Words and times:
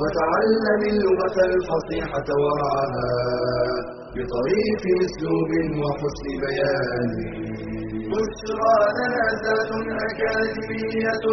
وتعلم 0.00 0.82
اللغة 0.92 1.36
الفصيحة 1.50 2.28
ورعاها 2.42 3.10
بطريف 4.14 4.82
أسلوب 5.06 5.50
وحسن 5.82 6.26
بيان. 6.44 7.10
بشرى 8.12 8.76
لنا 8.98 9.24
ذات 9.44 9.70
أكاديمية 10.06 11.24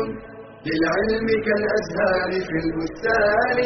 للعلم 0.67 1.27
كالأزهار 1.45 2.31
في 2.47 2.55
البستان. 2.63 3.57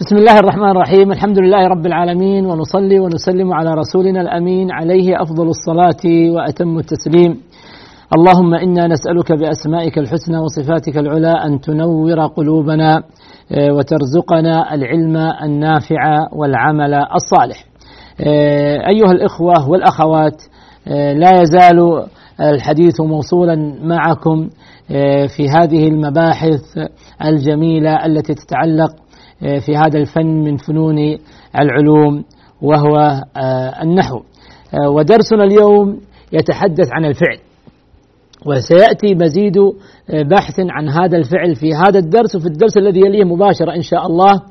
بسم 0.00 0.16
الله 0.16 0.36
الرحمن 0.38 0.70
الرحيم. 0.70 1.12
الحمد 1.12 1.38
لله 1.38 1.62
رب 1.74 1.86
العالمين. 1.86 2.46
ونصلي 2.46 2.98
ونسلم 3.00 3.52
على 3.52 3.70
رسولنا 3.74 4.20
الأمين. 4.20 4.72
عليه 4.72 5.22
أفضل 5.22 5.48
الصلاة 5.56 6.04
وأتم 6.34 6.78
التسليم. 6.78 7.32
اللهم 8.14 8.54
إنا 8.54 8.86
نسألك 8.86 9.32
بأسمائك 9.32 9.98
الحسنى 9.98 10.38
وصفاتك 10.38 10.98
العلى 10.98 11.32
أن 11.44 11.60
تنور 11.60 12.26
قلوبنا 12.26 13.02
وترزقنا 13.70 14.74
العلم 14.74 15.16
النافع 15.16 16.18
والعمل 16.32 16.94
الصالح. 16.94 17.64
أيها 18.88 19.12
الإخوة 19.12 19.68
والأخوات 19.68 20.42
لا 20.86 21.42
يزال 21.42 22.06
الحديث 22.40 23.00
موصولا 23.00 23.56
معكم 23.82 24.48
في 25.36 25.48
هذه 25.48 25.88
المباحث 25.88 26.60
الجميلة 27.24 28.06
التي 28.06 28.34
تتعلق 28.34 28.90
في 29.40 29.76
هذا 29.76 29.98
الفن 29.98 30.26
من 30.26 30.56
فنون 30.56 31.18
العلوم 31.60 32.24
وهو 32.62 33.22
النحو. 33.82 34.20
ودرسنا 34.88 35.44
اليوم 35.44 36.00
يتحدث 36.32 36.88
عن 36.92 37.04
الفعل. 37.04 37.38
وسيأتي 38.46 39.14
مزيد 39.14 39.58
بحث 40.30 40.60
عن 40.60 40.88
هذا 40.88 41.16
الفعل 41.16 41.56
في 41.56 41.74
هذا 41.74 41.98
الدرس 41.98 42.36
وفي 42.36 42.46
الدرس 42.46 42.76
الذي 42.76 43.00
يليه 43.00 43.24
مباشرة 43.24 43.74
إن 43.74 43.82
شاء 43.82 44.06
الله. 44.06 44.42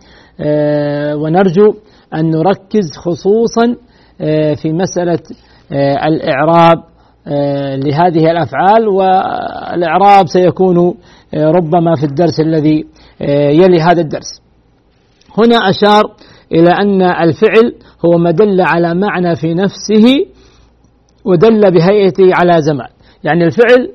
ونرجو 1.15 1.73
أن 2.13 2.29
نركز 2.29 2.91
خصوصا 2.97 3.75
في 4.61 4.73
مسألة 4.73 5.19
الإعراب 6.07 6.83
لهذه 7.85 8.31
الأفعال. 8.31 8.87
والإعراب 8.87 10.27
سيكون 10.27 10.95
ربما 11.35 11.95
في 11.95 12.03
الدرس 12.03 12.39
الذي 12.39 12.85
يلي 13.61 13.81
هذا 13.81 14.01
الدرس. 14.01 14.41
هنا 15.37 15.55
أشار 15.69 16.03
إلى 16.51 16.69
أن 16.81 17.01
الفعل 17.01 17.73
هو 18.05 18.17
ما 18.17 18.31
دل 18.31 18.61
على 18.61 18.93
معنى 18.93 19.35
في 19.35 19.53
نفسه 19.53 20.25
ودل 21.25 21.71
بهيئته 21.71 22.29
على 22.33 22.61
زمان. 22.61 22.89
يعني 23.23 23.45
الفعل 23.45 23.89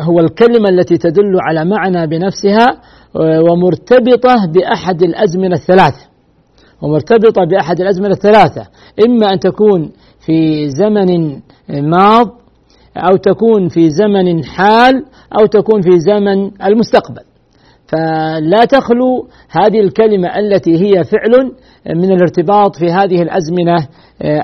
هو 0.00 0.20
الكلمة 0.20 0.68
التي 0.68 0.98
تدل 0.98 1.38
على 1.40 1.64
معنى 1.64 2.06
بنفسها 2.06 2.66
ومرتبطة 3.14 4.46
بأحد 4.54 5.02
الأزمنة 5.02 5.54
الثلاثة. 5.54 6.10
ومرتبطة 6.82 7.44
بأحد 7.44 7.80
الأزمنة 7.80 8.10
الثلاثة. 8.10 8.66
إما 9.06 9.32
أن 9.32 9.38
تكون 9.38 9.90
في 10.26 10.68
زمن 10.68 11.40
ماض 11.68 12.28
أو 12.96 13.16
تكون 13.16 13.68
في 13.68 13.90
زمن 13.90 14.44
حال 14.44 15.04
أو 15.40 15.46
تكون 15.46 15.82
في 15.82 16.00
زمن 16.00 16.50
المستقبل. 16.64 17.22
فلا 17.88 18.64
تخلو 18.64 19.28
هذه 19.50 19.80
الكلمة 19.80 20.38
التي 20.38 20.74
هي 20.74 21.04
فعل 21.04 21.52
من 21.96 22.12
الارتباط 22.12 22.76
في 22.76 22.86
هذه 22.86 23.22
الأزمنة 23.22 23.88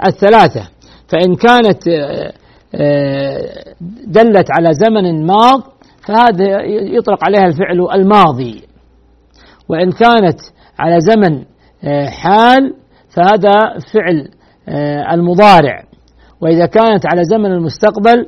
الثلاثة. 0.06 0.68
فإن 1.08 1.34
كانت 1.34 1.82
دلت 4.06 4.46
على 4.50 4.72
زمن 4.72 5.26
ماض 5.26 5.62
فهذا 6.06 6.62
يطلق 6.96 7.24
عليها 7.24 7.46
الفعل 7.46 8.00
الماضي. 8.00 8.62
وإن 9.68 9.92
كانت 9.92 10.40
على 10.78 11.00
زمن 11.00 11.44
حال 12.08 12.74
فهذا 13.08 13.52
فعل 13.92 14.28
المضارع. 15.12 15.82
وإذا 16.40 16.66
كانت 16.66 17.04
على 17.12 17.24
زمن 17.24 17.52
المستقبل 17.52 18.26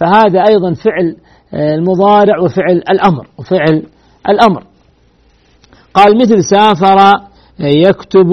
فهذا 0.00 0.44
أيضا 0.48 0.74
فعل 0.74 1.16
المضارع 1.54 2.38
وفعل 2.38 2.82
الأمر 2.90 3.26
وفعل 3.38 3.82
الأمر. 4.28 4.64
قال 5.94 6.16
مثل 6.16 6.44
سافر 6.44 7.12
يكتب 7.60 8.32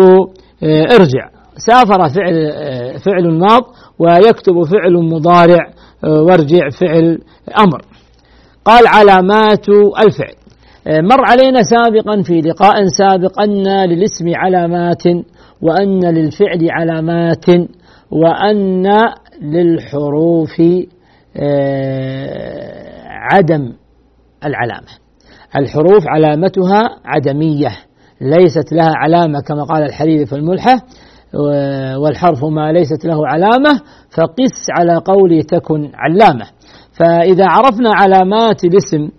ارجع. 0.63 1.29
سافر 1.67 2.09
فعل 2.09 2.51
فعل 2.99 3.39
ماض 3.39 3.61
ويكتب 3.99 4.63
فعل 4.63 4.93
مضارع 4.93 5.71
وارجع 6.03 6.69
فعل 6.69 7.19
أمر. 7.59 7.81
قال 8.65 8.87
علامات 8.87 9.69
الفعل. 10.05 10.33
مر 10.87 11.25
علينا 11.25 11.61
سابقا 11.61 12.21
في 12.21 12.41
لقاء 12.41 12.85
سابق 12.87 13.41
أن 13.41 13.89
للاسم 13.89 14.25
علامات 14.35 15.03
وأن 15.61 16.05
للفعل 16.05 16.67
علامات 16.71 17.45
وأن 18.11 18.87
للحروف 19.41 20.61
عدم 23.31 23.73
العلامة. 24.45 24.87
الحروف 25.57 26.03
علامتها 26.07 26.89
عدمية 27.05 27.71
ليست 28.21 28.73
لها 28.73 28.91
علامة 28.95 29.39
كما 29.47 29.63
قال 29.63 29.83
الحريري 29.83 30.25
في 30.25 30.35
الملحة. 30.35 30.81
والحرف 31.97 32.43
ما 32.43 32.71
ليست 32.71 33.05
له 33.05 33.27
علامة 33.27 33.81
فقس 34.17 34.69
على 34.79 35.01
قولي 35.05 35.43
تكن 35.43 35.91
علامة. 35.93 36.45
فإذا 36.93 37.45
عرفنا 37.47 37.89
علامات 37.93 38.63
الاسم 38.63 39.09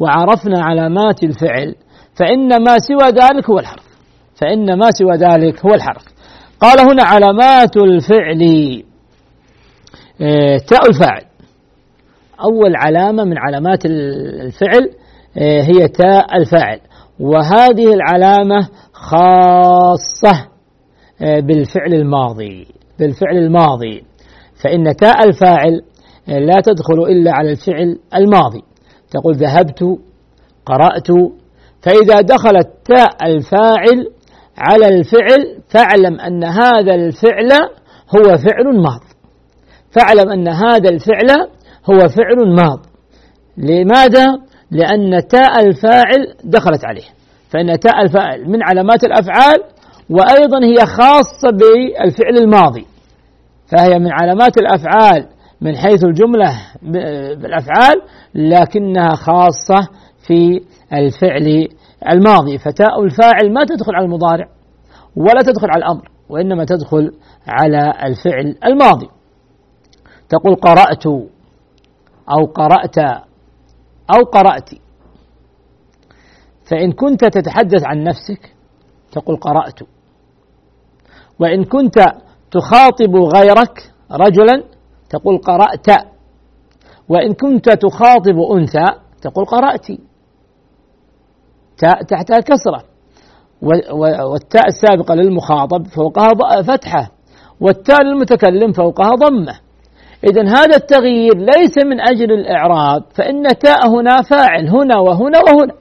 وعرفنا 0.00 0.64
علامات 0.64 1.22
الفعل 1.22 1.74
فإن 2.14 2.64
ما 2.64 2.78
سوى 2.78 3.10
ذلك 3.10 3.50
هو 3.50 3.58
الحرف. 3.58 3.84
فإن 4.34 4.78
ما 4.78 4.90
سوى 4.90 5.12
ذلك 5.16 5.66
هو 5.66 5.74
الحرف. 5.74 6.04
قال 6.60 6.80
هنا 6.80 7.02
علامات 7.02 7.76
الفعل 7.76 8.82
تاء 10.68 10.88
الفاعل. 10.88 11.22
أول 12.44 12.76
علامة 12.76 13.24
من 13.24 13.38
علامات 13.38 13.86
الفعل 13.86 14.90
هي 15.36 15.88
تاء 15.88 16.36
الفاعل. 16.36 16.80
وهذه 17.20 17.94
العلامة 17.94 18.68
خاصة. 18.92 20.49
بالفعل 21.20 21.94
الماضي 21.94 22.66
بالفعل 22.98 23.36
الماضي. 23.36 24.04
فإن 24.64 24.96
تاء 24.96 25.26
الفاعل 25.28 25.82
لا 26.28 26.60
تدخل 26.60 27.02
إلا 27.08 27.32
على 27.32 27.50
الفعل 27.50 27.98
الماضي. 28.14 28.62
تقول 29.10 29.34
ذهبت 29.34 29.82
قرأت. 30.66 31.08
فإذا 31.82 32.20
دخلت 32.20 32.68
تاء 32.84 33.26
الفاعل 33.26 34.06
على 34.58 34.88
الفعل 34.88 35.62
فاعلم 35.68 36.20
أن 36.20 36.44
هذا 36.44 36.94
الفعل 36.94 37.52
هو 38.16 38.22
فعل 38.22 38.82
ماض 38.82 39.00
فاعلم 39.90 40.30
أن 40.30 40.48
هذا 40.48 40.90
الفعل 40.90 41.30
هو 41.90 41.98
فعل 41.98 42.54
ماض 42.56 42.86
لماذا؟ 43.56 44.26
لأن 44.70 45.26
تاء 45.28 45.66
الفاعل 45.66 46.34
دخلت 46.44 46.84
عليه. 46.84 47.04
فإن 47.50 47.78
تاء 47.78 48.02
الفاعل 48.02 48.48
من 48.48 48.62
علامات 48.62 49.04
الأفعال 49.04 49.56
وأيضا 50.10 50.64
هي 50.64 50.86
خاصة 50.86 51.50
بالفعل 51.50 52.36
الماضي. 52.38 52.86
فهي 53.66 53.98
من 53.98 54.12
علامات 54.12 54.58
الأفعال 54.58 55.28
من 55.60 55.76
حيث 55.76 56.04
الجملة 56.04 56.60
بالأفعال 57.34 58.02
لكنها 58.34 59.14
خاصة 59.14 59.88
في 60.26 60.60
الفعل 60.92 61.68
الماضي. 62.08 62.58
فتاء 62.58 63.02
الفاعل 63.04 63.52
ما 63.52 63.64
تدخل 63.64 63.94
على 63.94 64.04
المضارع 64.04 64.48
ولا 65.16 65.40
تدخل 65.40 65.66
على 65.70 65.84
الأمر 65.84 66.10
وإنما 66.28 66.64
تدخل 66.64 67.12
على 67.48 67.92
الفعل 68.02 68.56
الماضي. 68.64 69.08
تقول 70.28 70.54
قرأت 70.54 71.06
أو 72.30 72.44
قرأت 72.54 72.98
أو 74.10 74.24
قرأت. 74.32 74.70
فإن 76.70 76.92
كنت 76.92 77.24
تتحدث 77.24 77.84
عن 77.84 78.04
نفسك 78.04 78.54
تقول 79.12 79.36
قرأت. 79.36 79.80
وإن 81.40 81.64
كنت 81.64 81.98
تخاطب 82.50 83.16
غيرك 83.16 83.92
رجلا 84.12 84.62
تقول 85.10 85.38
قرأت. 85.38 86.06
وإن 87.08 87.32
كنت 87.32 87.70
تخاطب 87.70 88.38
أنثى 88.52 88.86
تقول 89.22 89.44
قرأت. 89.44 89.86
تاء 91.78 92.02
تحتها 92.02 92.40
كسرة 92.40 92.82
والتاء 94.32 94.66
السابقة 94.66 95.14
للمخاطب 95.14 95.86
فوقها 95.86 96.62
فتحة. 96.62 97.10
والتاء 97.60 98.02
للمتكلم 98.02 98.72
فوقها 98.72 99.10
ضمة. 99.14 99.58
إذا 100.24 100.42
هذا 100.42 100.76
التغيير 100.76 101.36
ليس 101.36 101.78
من 101.86 102.00
أجل 102.00 102.32
الإعراب 102.32 103.02
فإن 103.14 103.42
تاء 103.42 103.88
هنا 103.88 104.22
فاعل 104.22 104.68
هنا 104.68 104.98
وهنا 104.98 105.38
وهنا. 105.38 105.74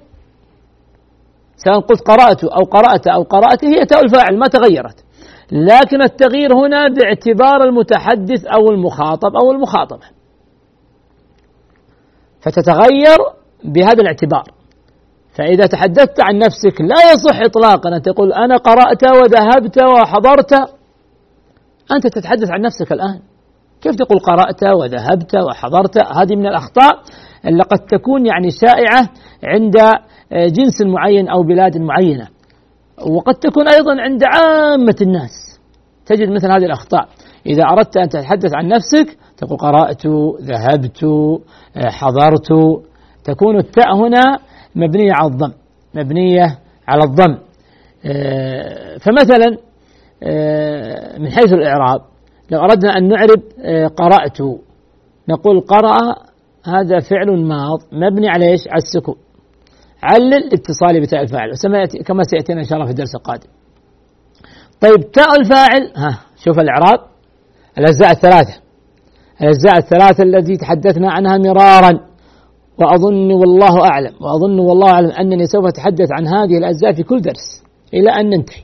سواء 1.57 1.79
قلت 1.79 2.01
قرأت 2.01 2.43
أو 2.43 2.63
قرأت 2.63 3.07
أو 3.07 3.23
قرأت 3.23 3.65
هي 3.65 3.85
تاء 3.85 4.03
الفاعل 4.03 4.39
ما 4.39 4.47
تغيرت. 4.47 5.05
لكن 5.51 6.01
التغيير 6.01 6.53
هنا 6.53 6.87
باعتبار 6.87 7.63
المتحدث 7.63 8.45
أو 8.45 8.71
المخاطب 8.71 9.35
أو 9.35 9.51
المخاطبة. 9.51 10.05
فتتغير 12.41 13.17
بهذا 13.63 14.01
الاعتبار. 14.01 14.43
فإذا 15.37 15.65
تحدثت 15.65 16.21
عن 16.21 16.37
نفسك 16.37 16.81
لا 16.81 17.11
يصح 17.13 17.41
إطلاقا 17.41 17.95
أن 17.95 18.01
تقول 18.01 18.33
أنا 18.33 18.57
قرأت 18.57 19.03
وذهبت 19.03 19.83
وحضرت. 19.83 20.53
أنت 21.91 22.07
تتحدث 22.07 22.51
عن 22.51 22.61
نفسك 22.61 22.91
الآن. 22.91 23.19
كيف 23.81 23.95
تقول 23.95 24.19
قرأت 24.19 24.63
وذهبت 24.63 25.35
وحضرت؟ 25.35 25.97
هذه 25.97 26.35
من 26.35 26.47
الأخطاء 26.47 26.99
اللي 27.45 27.63
قد 27.63 27.79
تكون 27.79 28.25
يعني 28.25 28.49
شائعة 28.51 29.09
عند 29.43 29.75
جنس 30.31 30.81
معين 30.81 31.29
أو 31.29 31.43
بلاد 31.43 31.77
معينة. 31.77 32.27
وقد 33.07 33.35
تكون 33.35 33.67
أيضا 33.67 34.01
عند 34.01 34.23
عامة 34.23 34.95
الناس. 35.01 35.59
تجد 36.05 36.29
مثل 36.29 36.51
هذه 36.51 36.65
الأخطاء. 36.65 37.07
إذا 37.45 37.63
أردت 37.63 37.97
أن 37.97 38.09
تتحدث 38.09 38.55
عن 38.55 38.67
نفسك 38.67 39.17
تقول 39.37 39.57
قرأت 39.57 40.07
ذهبت 40.41 41.05
حضرت. 41.77 42.53
تكون 43.23 43.57
التاء 43.57 43.95
هنا 43.95 44.39
مبنية 44.75 45.13
على 45.13 45.31
الضم 45.31 45.51
مبنية 45.95 46.57
على 46.87 47.03
الضم. 47.03 47.37
آه، 48.05 48.97
فمثلا 48.97 49.57
آه، 50.23 51.17
من 51.19 51.31
حيث 51.31 51.53
الإعراب 51.53 52.01
لو 52.51 52.59
أردنا 52.59 52.97
أن 52.97 53.07
نعرب 53.07 53.43
آه، 53.63 53.87
قرأت 53.87 54.41
نقول 55.29 55.61
قرأ 55.61 56.15
هذا 56.65 56.99
فعل 56.99 57.43
ماض 57.43 57.79
مبني 57.91 58.29
على 58.29 58.51
إيش؟ 58.51 58.67
على 58.67 58.77
السكون. 58.77 59.15
علل 60.03 60.53
اتصالي 60.53 60.99
بتاء 60.99 61.21
الفاعل. 61.21 61.51
كما 62.05 62.23
سيأتينا 62.23 62.59
إن 62.59 62.65
شاء 62.65 62.73
الله 62.73 62.85
في 62.85 62.91
الدرس 62.91 63.15
القادم. 63.15 63.49
طيب 64.81 65.11
تاء 65.11 65.35
الفاعل 65.39 65.91
ها 65.95 66.19
شوف 66.45 66.59
الإعراب. 66.59 66.99
الأجزاء 67.77 68.11
الثلاثة. 68.11 68.61
الأجزاء 69.41 69.77
الثلاثة 69.77 70.23
التي 70.23 70.57
تحدثنا 70.57 71.11
عنها 71.11 71.37
مرارا. 71.37 71.99
وأظن 72.77 73.31
والله 73.31 73.83
أعلم. 73.91 74.13
وأظن 74.21 74.59
والله 74.59 74.91
أعلم 74.93 75.11
أنني 75.11 75.45
سوف 75.45 75.65
أتحدث 75.65 76.07
عن 76.11 76.27
هذه 76.27 76.57
الأجزاء 76.57 76.93
في 76.93 77.03
كل 77.03 77.21
درس 77.21 77.63
إلى 77.93 78.09
أن 78.09 78.29
ننتهي. 78.29 78.63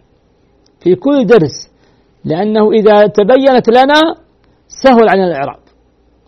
في 0.80 0.96
كل 0.96 1.26
درس. 1.26 1.72
لأنه 2.26 2.72
إذا 2.72 3.08
تبينت 3.08 3.70
لنا 3.70 4.02
سهل 4.68 5.10
عن 5.10 5.20
الإعراب. 5.20 5.60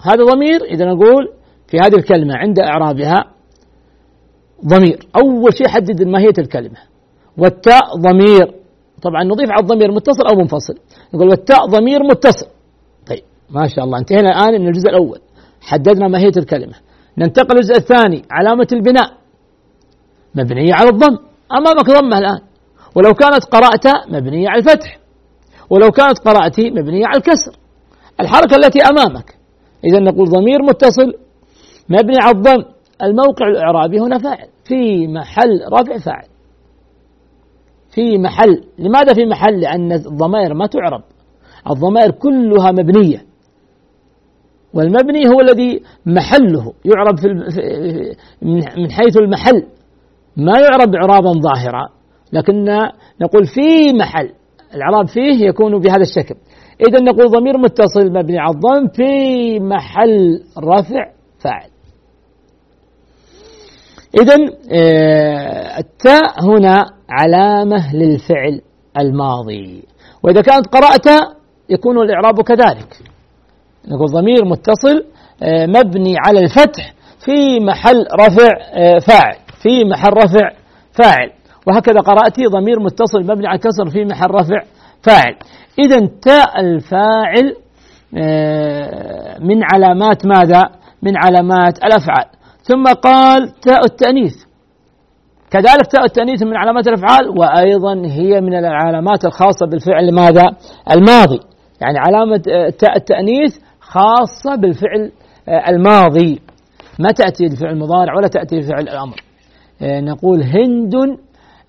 هذا 0.01 0.24
ضمير 0.24 0.63
إذا 0.63 0.86
نقول 0.86 1.30
في 1.68 1.77
هذه 1.77 1.95
الكلمة 1.95 2.36
عند 2.36 2.60
إعرابها 2.60 3.18
ضمير. 4.65 5.07
أول 5.15 5.57
شيء 5.57 5.68
حدد 5.68 6.04
ماهية 6.04 6.33
الكلمة. 6.38 6.77
والتاء 7.38 7.95
ضمير. 7.98 8.54
طبعا 9.01 9.24
نضيف 9.24 9.51
على 9.51 9.62
الضمير 9.62 9.92
متصل 9.92 10.27
أو 10.27 10.36
منفصل. 10.36 10.75
نقول 11.13 11.30
والتاء 11.30 11.65
ضمير 11.65 12.04
متصل. 12.04 12.48
طيب 13.07 13.24
ما 13.50 13.68
شاء 13.68 13.86
الله. 13.86 13.98
انتهينا 14.00 14.30
الآن 14.30 14.62
من 14.62 14.68
الجزء 14.68 14.89
الأول. 14.89 15.19
حددنا 15.62 16.07
ماهية 16.07 16.31
الكلمة. 16.38 16.74
ننتقل 17.18 17.56
للجزء 17.56 17.77
الثاني 17.77 18.21
علامة 18.31 18.68
البناء. 18.74 19.12
مبنية 20.36 20.74
على 20.74 20.89
الضم. 20.89 21.18
أمامك 21.51 21.86
ضمة 22.00 22.18
الآن. 22.18 22.39
ولو 22.95 23.13
كانت 23.13 23.44
قرأت 23.45 24.10
مبنية 24.10 24.50
على 24.50 24.60
الفتح. 24.60 25.00
ولو 25.69 25.92
كانت 25.92 26.19
قرأت 26.19 26.60
مبنية 26.60 27.06
على 27.07 27.18
الكسر. 27.18 27.57
الحركة 28.19 28.56
التي 28.56 28.80
أمامك. 28.81 29.38
إذا 29.86 30.00
نقول 30.00 30.30
ضمير 30.30 30.63
متصل 30.63 31.13
مبني 31.89 32.15
على 32.21 32.38
الضم. 32.38 32.63
الموقع 33.04 33.48
الإعرابي 33.48 34.00
هنا 34.00 34.18
فاعل. 34.18 34.48
في 34.66 35.08
محل 35.08 35.62
رفع 35.74 35.98
فاعل. 35.98 36.28
في 37.92 38.18
محل. 38.18 38.64
لماذا 38.80 39.14
في 39.14 39.26
محل؟ 39.26 39.60
لأن 39.60 39.92
الضمائر 39.92 40.54
ما 40.54 40.68
تعرب. 40.68 41.04
الضمائر 41.70 42.12
كلها 42.12 42.72
مبنية. 42.72 43.26
والمبني 44.74 45.28
هو 45.28 45.42
الذي 45.42 45.82
محله 46.06 46.74
يعرب 46.86 47.18
في 47.20 47.28
من 48.76 48.92
حيث 48.92 49.18
المحل. 49.18 49.64
ما 50.38 50.60
يعرب 50.60 50.96
إعرابا 50.96 51.32
ظاهرا. 51.32 51.90
لكن 52.34 52.64
نقول 53.22 53.46
في 53.46 53.94
محل. 54.00 54.30
الإعراب 54.76 55.08
فيه 55.08 55.48
يكون 55.48 55.80
بهذا 55.80 56.02
الشكل. 56.02 56.36
إذا 56.90 57.00
نقول 57.00 57.28
ضمير 57.28 57.58
متصل 57.58 58.10
مبني 58.10 58.40
على 58.40 58.56
الضم 58.56 58.88
في 58.88 59.60
محل 59.60 60.44
رفع 60.58 61.12
فاعل. 61.44 61.70
إذا 64.22 64.36
آه، 64.72 65.80
التاء 65.80 66.44
هنا 66.44 66.86
علامة 67.10 67.96
للفعل 67.96 68.62
الماضي. 69.00 69.84
وإذا 70.24 70.42
كانت 70.42 70.68
قرأت 70.68 71.36
يكون 71.69 71.98
الإعراب 71.98 72.42
كذلك. 72.42 72.98
نقول 73.88 74.08
ضمير 74.08 74.46
متصل 74.46 75.06
آه، 75.44 75.66
مبني 75.66 76.16
على 76.25 76.40
الفتح 76.40 76.94
في 77.25 77.60
محل 77.60 78.06
رفع 78.19 78.50
آه، 78.74 79.00
فاعل. 79.00 79.36
في 79.62 79.86
محل 79.86 80.14
رفع 80.14 80.52
فاعل. 80.92 81.31
وهكذا 81.68 82.00
قرأتي 82.00 82.46
ضمير 82.46 82.80
متصل 82.80 83.22
مبني 83.22 83.48
على 83.48 83.60
كسر 83.60 83.90
في 83.90 84.06
محل 84.06 84.31
رفع 84.31 84.63
فاعل. 85.02 85.36
إذا 85.80 86.10
تاء 86.22 86.60
الفاعل 86.60 87.56
من 89.42 89.63
علامات 89.74 90.25
ماذا؟ 90.25 90.62
من 91.02 91.18
علامات 91.18 91.78
الأفعال. 91.78 92.37
ثم 92.68 92.84
قال 92.84 93.60
تاء 93.60 93.86
التأنيث. 93.86 94.36
كذلك 95.52 95.88
تاء 95.92 96.06
التأنيث 96.06 96.44
من 96.44 96.58
علامات 96.58 96.88
الأفعال 96.88 97.30
وأيضا 97.30 98.08
هي 98.08 98.42
من 98.42 98.56
العلامات 98.56 99.25
الخاصة 99.25 99.68
بالفعل 99.68 100.14
ماذا؟ 100.14 100.46
الماضي. 100.92 101.40
يعني 101.81 101.98
علامة 102.00 102.38
تاء 102.80 102.98
التأنيث 102.98 103.58
خاصة 103.80 104.56
بالفعل 104.56 105.12
آه، 105.50 105.69
الماضي. 105.69 106.42
ما 107.00 107.12
تأتي 107.12 107.46
الفعل 107.46 107.74
المضارع 107.74 108.16
ولا 108.16 108.28
تأتي 108.28 108.58
الفعل 108.58 108.81
الأمر. 108.81 109.24
آه، 109.81 110.00
نقول 110.00 110.44
هند 110.44 110.96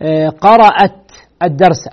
آه، 0.03 0.29
قرأت 0.29 1.11
الدرس. 1.43 1.89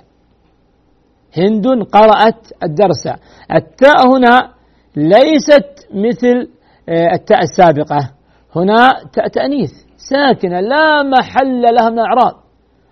هند 1.38 1.66
قرأت 1.92 2.52
الدرس. 2.62 3.06
التاء 3.54 4.08
هنا 4.08 4.50
ليست 4.96 5.88
مثل 5.94 6.48
التاء 6.88 7.38
السابقة. 7.42 8.15
هنا 8.56 8.88
تاء 9.12 9.28
تأنيث. 9.28 9.70
ساكنة 9.96 10.60
لا 10.60 11.02
محل 11.02 11.62
لها 11.62 11.90
من 11.90 11.98
إعراب. 11.98 12.34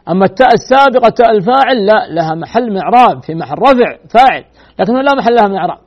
أما 0.08 0.24
التاء 0.24 0.48
السابقة 0.54 1.08
تاء 1.08 1.30
الفاعل 1.30 1.86
لا 1.86 2.06
لها 2.08 2.34
محل 2.34 2.70
من 2.70 2.78
إعراب 2.78 3.22
في 3.22 3.34
محل 3.34 3.56
رفع 3.58 3.96
فاعل 4.10 4.44
لكنه 4.80 5.00
لا 5.00 5.14
محل 5.14 5.34
لها 5.34 5.48
من 5.48 5.56
إعراب. 5.56 5.78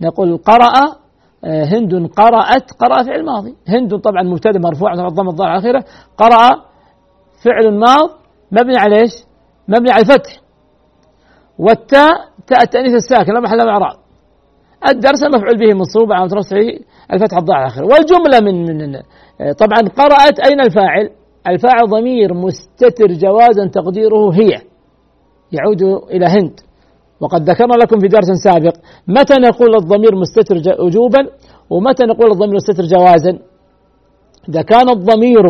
نقول 0.00 0.36
قرأ 0.36 1.04
آه، 1.44 1.64
هند 1.64 2.10
قرأت 2.16 2.72
قرأ 2.78 3.02
فعل 3.02 3.24
ماضي. 3.24 3.54
هند 3.68 3.94
طبعا 3.94 4.22
مبتدأ 4.22 4.58
مرفوع 4.58 4.90
على 4.90 5.06
الضم 5.06 5.42
على 5.42 5.58
آخره 5.58 5.84
قرأ 6.16 6.64
فعل 7.44 7.78
ماض 7.78 8.10
مبني 8.52 8.78
على 8.78 9.00
إيش؟ 9.00 9.12
مبني 9.68 9.90
على 9.90 10.00
الفتح. 10.00 10.40
والتاء 11.58 12.12
تاء 12.46 12.62
التأنيث 12.62 12.94
الساكن 12.94 13.32
لا 13.32 13.40
محل 13.40 13.56
من 13.56 13.68
إعراب. 13.68 14.03
الدرس 14.88 15.22
مفعول 15.34 15.56
به 15.58 15.74
منصوب 15.74 16.12
على 16.12 16.28
رفعه 16.32 16.78
الفتح 17.12 17.36
الضاء 17.36 17.56
على 17.56 17.66
آخره. 17.66 17.84
والجملة 17.84 18.38
من 18.40 18.56
من 18.66 18.92
طبعا 19.58 19.80
قرأت 19.96 20.40
أين 20.48 20.60
الفاعل؟ 20.60 21.10
الفاعل 21.48 21.86
ضمير 21.90 22.34
مستتر 22.34 23.06
جوازا 23.06 23.66
تقديره 23.66 24.32
هي. 24.32 24.50
يعود 25.52 25.82
إلى 26.10 26.26
هند. 26.26 26.60
وقد 27.20 27.50
ذكرنا 27.50 27.74
لكم 27.74 28.00
في 28.00 28.08
درس 28.08 28.30
سابق 28.44 28.74
متى 29.08 29.34
نقول 29.40 29.74
الضمير 29.74 30.14
مستتر 30.14 30.56
وجوبا؟ 30.84 31.18
ومتى 31.70 32.04
نقول 32.06 32.30
الضمير 32.30 32.54
مستتر 32.54 32.82
جوازا؟ 32.82 33.38
إذا 34.48 34.62
كان 34.62 34.88
الضمير 34.88 35.42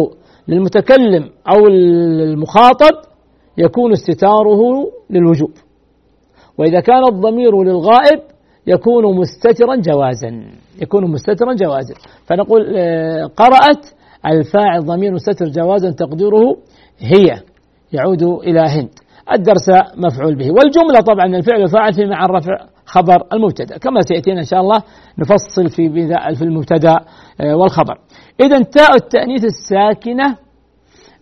للمتكلم 0.49 1.31
أو 1.49 1.67
المخاطب 1.67 2.95
يكون 3.59 3.93
استتاره 3.93 4.61
للوجوب. 5.11 5.51
وإذا 6.59 6.81
كان 6.81 7.05
الضمير 7.13 7.63
للغائب 7.63 8.21
يكون 8.67 9.17
مستترا 9.17 9.77
جوازا 9.77 10.43
يكون 10.83 11.11
مستترا 11.11 11.55
جوازا. 11.55 11.95
فنقول 12.27 12.77
آه، 12.77 13.25
قرأت 13.25 13.87
الفاعل 14.27 14.85
ضمير 14.85 15.13
مستتر 15.13 15.49
جوازا 15.49 15.91
تقديره 15.91 16.57
هي 16.99 17.41
يعود 17.93 18.23
إلى 18.23 18.61
هند. 18.61 18.89
الدرس 19.33 19.69
مفعول 19.97 20.35
به. 20.35 20.51
والجملة 20.51 21.01
طبعا 21.01 21.27
الفعل 21.27 21.63
الفاعل 21.63 21.93
في 21.93 22.05
مع 22.07 22.25
الرفع 22.25 22.57
خبر 22.87 23.23
المبتدأ. 23.33 23.79
كما 23.79 24.01
سيأتينا 24.01 24.41
إن 24.41 24.47
شاء 24.47 24.61
الله 24.61 24.83
نفصل 25.19 25.69
في 25.69 26.09
في 26.35 26.43
المبتدأ 26.43 26.97
آه، 27.41 27.57
والخبر. 27.57 27.99
إذا 28.41 28.63
تاء 28.63 28.97
التأنيث 28.97 29.45
الساكنة 29.45 30.37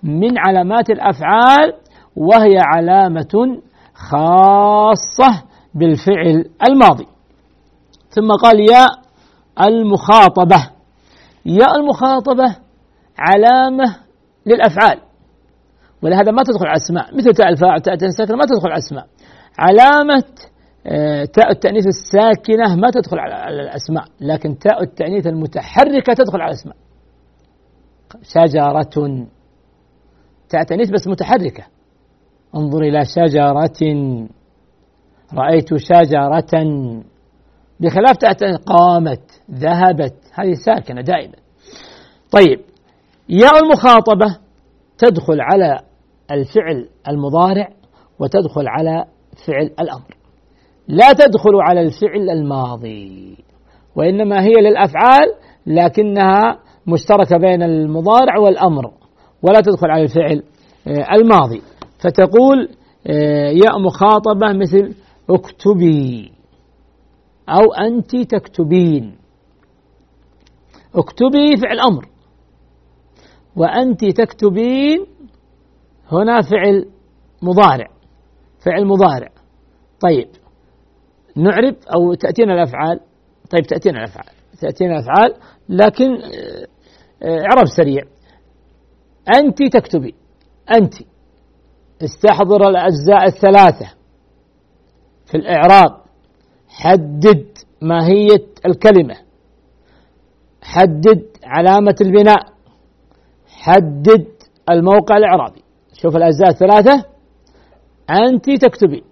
من 0.03 0.39
علامات 0.39 0.91
الأفعال 0.91 1.73
وهي 2.17 2.59
علامة 2.59 3.59
خاصة 3.95 5.43
بالفعل 5.75 6.45
الماضي. 6.69 7.12
ثم 8.14 8.33
قال 8.42 8.61
يا 8.61 8.87
المخاطبة 9.61 10.71
يا 11.47 11.66
المخاطبة 11.76 12.57
علامة 13.19 13.97
للأفعال. 14.47 14.99
ولهذا 16.02 16.33
ما 16.33 16.42
تدخل 16.42 16.66
على 16.66 16.76
الأسماء 16.76 17.16
مثل 17.16 17.33
تاء 17.33 17.49
الفاعل 17.49 17.81
تاء 17.81 17.95
الساكنة 17.95 18.37
ما 18.37 18.45
تدخل 18.45 18.69
على 18.69 18.78
الأسماء. 18.78 19.07
علامة 19.59 20.25
آه، 20.87 21.25
تاء 21.25 21.50
التأنيث 21.50 21.87
الساكنة 21.87 22.76
ما 22.76 22.90
تدخل 22.90 23.19
على 23.19 23.61
الأسماء 23.61 24.04
لكن 24.21 24.59
تاء 24.59 24.83
التأنيث 24.83 25.26
المتحركة 25.26 26.14
تدخل 26.14 26.40
على 26.40 26.50
الأسماء. 26.50 26.76
شجرة. 28.23 29.26
تاء 30.49 30.61
التأنيث 30.61 30.90
بس 30.90 31.09
متحركة. 31.09 31.64
انظر 32.54 32.83
إلى 32.83 33.04
شجرة. 33.04 33.81
رأيت 35.35 35.76
شجرة. 35.76 36.64
بخلاف 37.83 38.17
تاء 38.17 38.57
قامت 38.57 39.43
ذهبت. 39.51 40.15
هذه 40.35 40.55
ساكنة 40.67 41.01
دائما. 41.01 41.35
طيب 42.31 42.61
ياء 43.29 43.59
المخاطبة 43.65 44.39
تدخل 44.99 45.41
على 45.41 45.81
الفعل 46.31 46.89
المضارع 47.09 47.69
وتدخل 48.19 48.69
على 48.69 49.05
فعل 49.47 49.71
الأمر. 49.81 50.17
لا 50.89 51.12
تدخل 51.12 51.61
على 51.61 51.81
الفعل 51.81 52.31
الماضي 52.31 53.37
وإنما 53.97 54.43
هي 54.43 54.53
للأفعال 54.53 55.29
لكنها 55.67 56.59
مشتركة 56.87 57.39
بين 57.39 57.62
المضارع 57.62 58.39
والأمر 58.39 58.91
ولا 59.43 59.61
تدخل 59.61 59.91
على 59.91 60.03
الفعل 60.03 60.43
آه، 60.87 61.15
الماضي. 61.15 61.62
فتقول 61.99 62.69
آه، 63.07 63.51
ياء 63.51 63.79
مخاطبة 63.79 64.53
مثل 64.53 64.95
اكتبي. 65.31 66.33
أو 67.53 67.73
أنت 67.73 68.17
تكتبين. 68.17 69.19
اكتبي 70.95 71.57
فعل 71.57 71.81
أمر 71.81 72.09
وأنت 73.57 74.05
تكتبين 74.05 75.07
هنا 76.13 76.43
فعل 76.43 76.89
مضارع. 77.43 77.89
فعل 78.65 78.87
مضارع. 78.87 79.29
طيب 80.01 80.29
نعرب 81.37 81.77
أو 81.95 82.15
تأتينا 82.15 82.55
الأفعال؟ 82.55 83.01
طيب 83.51 83.63
تأتينا 83.63 83.99
الأفعال. 83.99 84.35
تأتينا 84.61 84.99
الأفعال 84.99 85.35
لكن 85.69 86.13
آه، 86.15 86.67
آه، 87.23 87.41
إعراب 87.41 87.67
سريع. 87.77 88.03
أنت 89.37 89.63
تكتبي. 89.63 90.15
أنت. 90.75 90.95
استحضر 92.05 92.69
الأجزاء 92.69 93.25
الثلاثة 93.27 93.95
في 95.27 95.37
الإعراب. 95.37 96.02
حدد 96.73 97.47
ماهية 97.83 98.47
الكلمة. 98.67 99.17
حدد 100.62 101.26
علامة 101.45 101.95
البناء. 102.00 102.47
حدد 103.47 104.26
الموقع 104.71 105.17
الإعرابي. 105.17 105.62
شوف 105.93 106.17
الأجزاء 106.17 106.49
الثلاثة. 106.49 107.05
أنت 108.11 108.50
تكتبي. 108.50 109.02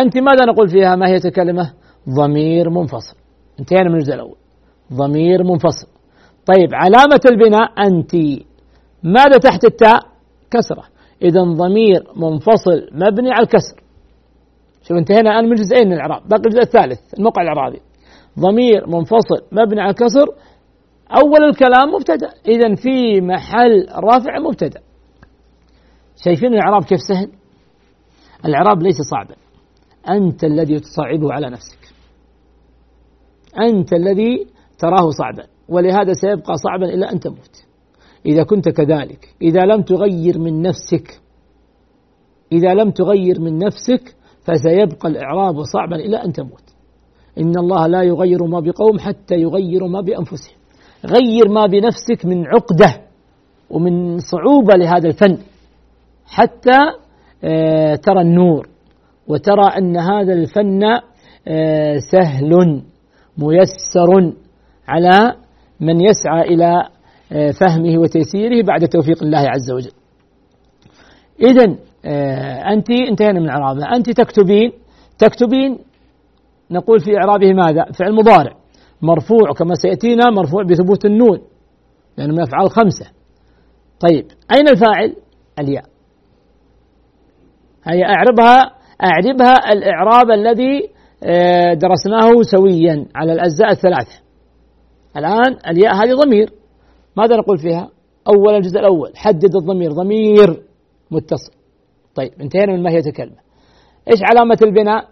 أنت 0.00 0.18
ماذا 0.18 0.44
نقول 0.44 0.68
فيها 0.68 0.96
ما 0.96 1.08
هي 1.08 1.16
الكلمة؟ 1.16 1.72
ضمير 2.08 2.70
منفصل. 2.70 3.16
انتهينا 3.60 3.88
من 3.88 3.94
الجزء 3.94 4.14
الأول. 4.14 4.36
ضمير 4.92 5.44
منفصل. 5.44 5.86
طيب 6.46 6.74
علامة 6.74 7.20
البناء 7.30 7.86
أنت. 7.86 8.14
ماذا 9.02 9.38
تحت 9.38 9.64
التاء؟ 9.64 10.00
كسرة. 10.50 10.84
إذا 11.22 11.42
ضمير 11.42 12.04
منفصل 12.16 12.88
مبني 12.92 13.30
على 13.30 13.42
الكسر. 13.42 13.82
شوف 14.82 14.96
انتهينا 14.96 15.30
الآن 15.30 15.48
من 15.48 15.54
جزئين 15.54 15.86
من 15.86 15.92
الإعراب. 15.92 16.28
باقي 16.28 16.42
الجزء 16.46 16.62
الثالث 16.62 17.14
الموقع 17.18 17.42
الإعرابي. 17.42 17.80
ضمير 18.38 18.86
منفصل 18.86 19.42
مبني 19.52 19.80
على 19.80 19.90
الكسر 19.90 20.26
أول 21.22 21.44
الكلام 21.44 21.94
مبتدأ. 21.94 22.30
إذا 22.48 22.74
في 22.74 23.20
محل 23.20 23.86
رفع 23.94 24.38
مبتدأ. 24.38 24.80
شايفين 26.24 26.54
الإعراب 26.54 26.84
كيف 26.84 27.00
سهل؟ 27.00 27.30
الإعراب 28.44 28.82
ليس 28.82 28.96
صعبا. 29.10 29.34
أنت 30.08 30.44
الذي 30.44 30.80
تصعبه 30.80 31.32
على 31.32 31.50
نفسك. 31.50 31.78
أنت 33.58 33.92
الذي 33.92 34.46
تراه 34.78 35.10
صعبا. 35.10 35.46
ولهذا 35.68 36.12
سيبقى 36.12 36.54
صعبا 36.56 36.94
إلى 36.94 37.10
أن 37.10 37.20
تموت. 37.20 37.64
إذا 38.26 38.42
كنت 38.42 38.68
كذلك 38.68 39.34
إذا 39.42 39.60
لم 39.60 39.82
تغير 39.82 40.38
من 40.38 40.62
نفسك 40.62 41.20
إذا 42.52 42.74
لم 42.74 42.90
تغير 42.90 43.40
من 43.40 43.58
نفسك 43.58 44.16
فسيبقى 44.44 45.08
الإعراب 45.08 45.62
صعبا 45.62 45.96
إلى 45.96 46.24
أن 46.24 46.32
تموت. 46.32 46.62
إن 47.38 47.58
الله 47.58 47.86
لا 47.86 48.02
يغير 48.02 48.44
ما 48.44 48.60
بقوم 48.60 48.98
حتى 48.98 49.34
يغيروا 49.34 49.88
ما 49.88 50.00
بأنفسهم. 50.00 50.56
غير 51.04 51.48
ما 51.48 51.66
بنفسك 51.66 52.26
من 52.26 52.46
عقدة 52.46 53.00
ومن 53.70 54.18
صعوبة 54.18 54.74
لهذا 54.74 55.08
الفن. 55.08 55.38
حتى 56.26 56.78
آه، 57.44 57.94
ترى 57.94 58.20
النور. 58.20 58.68
وترى 59.28 59.66
أن 59.78 59.96
هذا 59.96 60.32
الفن 60.32 60.82
آه، 61.48 61.98
سهل 61.98 62.82
ميسر 63.38 64.32
على 64.88 65.34
من 65.80 66.00
يسعى 66.00 66.40
إلى 66.40 66.88
آه، 67.32 67.50
فهمه 67.50 67.98
وتيسيره 67.98 68.62
بعد 68.62 68.88
توفيق 68.88 69.22
الله 69.22 69.38
عز 69.38 69.70
وجل. 69.70 69.92
إذا 71.42 71.76
أنت 72.72 72.90
انتهينا 72.90 73.40
من 73.40 73.48
إعرابها 73.48 73.84
أنت 73.96 74.10
تكتبين 74.10 74.72
تكتبين 75.18 75.78
نقول 76.70 77.00
في 77.00 77.16
إعرابه 77.16 77.52
ماذا؟ 77.52 77.84
فعل 77.84 78.14
مضارع. 78.14 78.56
مرفوع 79.02 79.52
كما 79.58 79.74
سيأتينا 79.74 80.30
مرفوع 80.30 80.62
بثبوت 80.62 81.04
النون 81.04 81.40
لأنه 82.16 82.32
من 82.32 82.40
أفعال 82.40 82.70
خمسة. 82.70 83.06
طيب 84.00 84.26
أين 84.56 84.68
الفاعل؟ 84.68 85.16
الياء. 85.58 85.84
هي 87.84 88.04
أعربها 88.04 88.72
أعربها 89.04 89.72
الإعراب 89.72 90.30
الذي 90.30 90.90
آه، 91.24 91.74
درسناه 91.74 92.42
سويا 92.42 93.06
على 93.14 93.32
الأجزاء 93.32 93.70
الثلاثة. 93.70 94.22
الآن 95.16 95.56
الياء 95.68 95.94
هذه 95.94 96.14
ضمير. 96.14 96.52
ماذا 97.16 97.36
نقول 97.36 97.58
فيها؟ 97.58 97.88
أول 98.28 98.54
الجزء 98.54 98.78
الأول. 98.78 99.12
حدد 99.16 99.56
الضمير. 99.56 99.92
ضمير 99.92 100.62
متصل. 101.10 101.59
طيب 102.14 102.32
انتهينا 102.40 102.72
من 102.72 102.82
ماهية 102.82 103.06
الكلمة 103.06 103.36
إيش 104.08 104.20
علامة 104.30 104.58
البناء 104.62 105.08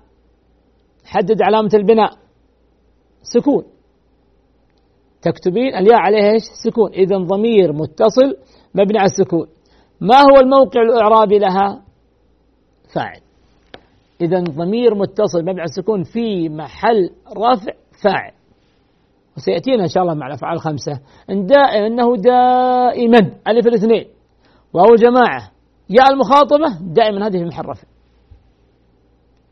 حدد 1.04 1.42
علامة 1.42 1.70
البناء 1.74 2.10
سكون 3.22 3.64
تكتبين 5.22 5.74
الياء 5.74 5.96
عليها 5.96 6.32
إيش؟ 6.32 6.42
سكون، 6.64 6.92
إذا 6.92 7.16
ضمير 7.16 7.72
متصل 7.72 8.36
مبني 8.74 8.98
على 8.98 9.06
السكون. 9.06 9.46
ما 10.00 10.16
هو 10.16 10.40
الموقع 10.40 10.82
الإعرابي 10.82 11.38
لها؟ 11.38 11.82
فاعل. 12.94 13.20
إذا 14.20 14.40
ضمير 14.40 14.94
متصل 14.94 15.42
مبني 15.42 15.60
على 15.60 15.68
السكون 15.68 16.02
في 16.02 16.48
محل 16.48 17.10
رفع 17.36 17.72
فاعل. 18.04 18.32
وسيأتينا 19.36 19.82
إن 19.82 19.88
شاء 19.88 20.02
الله 20.02 20.14
مع 20.14 20.26
الأفعال 20.26 20.54
الخمسة 20.54 21.00
إن 21.30 21.46
دائما 21.46 21.86
أنه 21.86 22.16
دائما 22.16 23.18
ألف 23.48 23.66
الاثنين 23.66 24.06
وهو 24.72 24.94
جماعة 24.94 25.50
ياء 25.90 26.10
المخاطبة 26.12 26.78
دائما 26.80 27.26
هذه 27.26 27.44
رفع. 27.44 27.88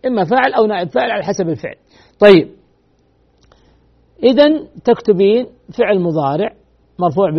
إما 0.06 0.24
فاعل 0.24 0.52
أو 0.52 0.66
نائب 0.66 0.88
فاعل 0.88 1.10
على 1.10 1.24
حسب 1.24 1.48
الفعل. 1.48 1.74
طيب. 2.20 2.50
إذا 4.22 4.44
تكتبين 4.84 5.46
فعل 5.78 6.00
مضارع 6.00 6.50
مرفوع 6.98 7.30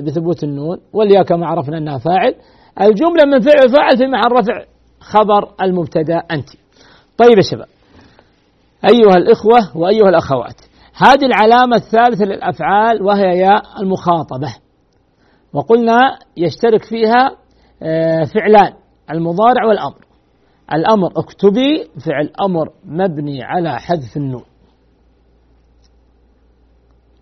بثبوت 0.00 0.44
النون 0.44 0.80
والياء 0.92 1.22
كما 1.22 1.46
عرفنا 1.46 1.78
أنها 1.78 1.98
فاعل. 1.98 2.34
الجملة 2.80 3.24
من 3.26 3.40
فعل 3.40 3.68
فاعل 3.76 3.96
في 3.98 4.06
محل 4.06 4.32
رفع 4.32 4.64
خبر 5.00 5.54
المبتدأ 5.62 6.16
أنت. 6.16 6.48
طيب 7.18 7.36
يا 7.36 7.42
شباب. 7.42 7.68
أيها 8.90 9.16
الإخوة 9.16 9.76
وأيها 9.76 10.08
الأخوات 10.08 10.60
هذه 10.94 11.26
العلامة 11.26 11.76
الثالثة 11.76 12.24
للأفعال 12.24 13.02
وهي 13.02 13.38
ياء 13.38 13.62
المخاطبة. 13.80 14.54
وقلنا 15.52 16.18
يشترك 16.36 16.84
فيها 16.84 17.36
فعلان 18.34 18.74
المضارع 19.10 19.66
والأمر. 19.68 20.06
الأمر 20.74 21.10
اكتبي 21.16 21.88
فعل 22.06 22.30
أمر 22.46 22.72
مبني 22.84 23.42
على 23.42 23.78
حذف 23.80 24.16
النون. 24.16 24.44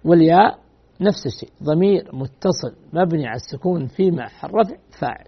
والياء 0.05 0.59
نفس 1.01 1.27
الشيء 1.27 1.51
ضمير 1.63 2.11
متصل 2.13 2.77
مبني 2.93 3.27
على 3.27 3.37
السكون 3.37 3.87
في 3.87 4.11
محل 4.11 4.49
رفع 4.55 4.77
فاعل. 5.01 5.27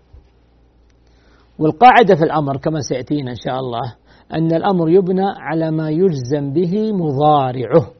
والقاعدة 1.59 2.15
في 2.15 2.25
الأمر 2.25 2.57
كما 2.57 2.81
سيأتينا 2.81 3.31
إن 3.31 3.37
شاء 3.37 3.59
الله 3.59 3.95
أن 4.33 4.57
الأمر 4.57 4.91
يبنى 4.91 5.27
على 5.27 5.71
ما 5.71 5.91
يجزم 5.91 6.53
به 6.53 6.93
مضارعه. 6.93 7.91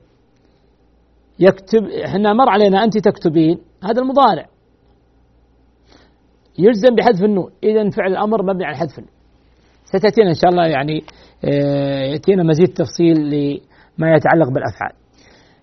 يكتب 1.39 1.85
إحنا 1.85 2.33
مر 2.33 2.49
علينا 2.49 2.85
أنت 2.85 2.99
تكتبين 2.99 3.59
هذا 3.85 4.03
المضارع. 4.03 4.47
يجزم 6.59 6.95
بحذف 6.95 7.25
النون. 7.25 7.51
إذا 7.65 7.91
فعل 7.91 8.13
الأمر 8.13 8.43
مبني 8.43 8.65
على 8.65 8.77
حذف 8.77 8.99
النون. 8.99 9.13
ستأتينا 9.85 10.29
إن 10.29 10.35
شاء 10.35 10.51
الله 10.51 10.67
يعني 10.67 11.05
آه، 11.45 12.03
يأتينا 12.03 12.43
مزيد 12.43 12.69
تفصيل 12.69 13.17
لما 13.17 14.15
يتعلق 14.15 14.49
بالأفعال. 14.49 14.93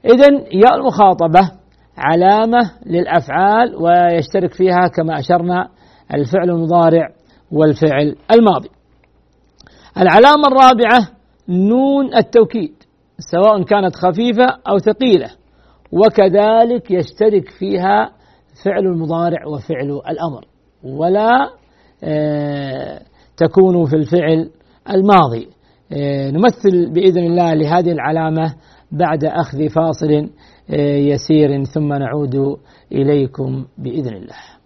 إذا 0.06 0.28
ياء 0.54 0.76
المخاطبة 0.76 1.52
علامة 1.98 2.72
للأفعال 2.86 3.76
ويشترك 3.76 4.54
فيها 4.54 4.88
كما 4.88 5.20
أشرنا 5.20 5.70
الفعل 6.14 6.50
المضارع 6.50 7.10
والفعل 7.52 8.16
الماضي. 8.32 8.70
العلامة 9.98 10.48
الرابعة 10.48 11.10
نون 11.50 12.16
التوكيد 12.16 12.74
سواء 13.32 13.64
كانت 13.64 13.96
خفيفة 13.96 14.46
أو 14.70 14.78
ثقيلة 14.78 15.30
وكذلك 15.92 16.92
يشترك 16.92 17.50
فيها 17.50 18.12
فعل 18.66 18.86
المضارع 18.86 19.46
وفعل 19.48 20.02
الأمر. 20.10 20.46
ولا 20.84 21.50
آه، 22.04 23.02
تكون 23.38 23.86
في 23.86 23.96
الفعل 23.96 24.50
الماضي. 24.90 25.48
آه، 25.94 26.32
نمثل 26.32 26.94
بإذن 26.94 27.24
الله 27.24 27.54
لهذه 27.54 27.92
العلامة 27.92 28.56
بعد 28.92 29.24
أخذ 29.24 29.70
فاصل 29.70 30.30
آه، 30.70 30.98
يسير 30.98 31.64
ثم 31.64 31.94
نعود 31.94 32.58
إليكم 32.92 33.66
بإذن 33.78 34.14
الله. 34.14 34.59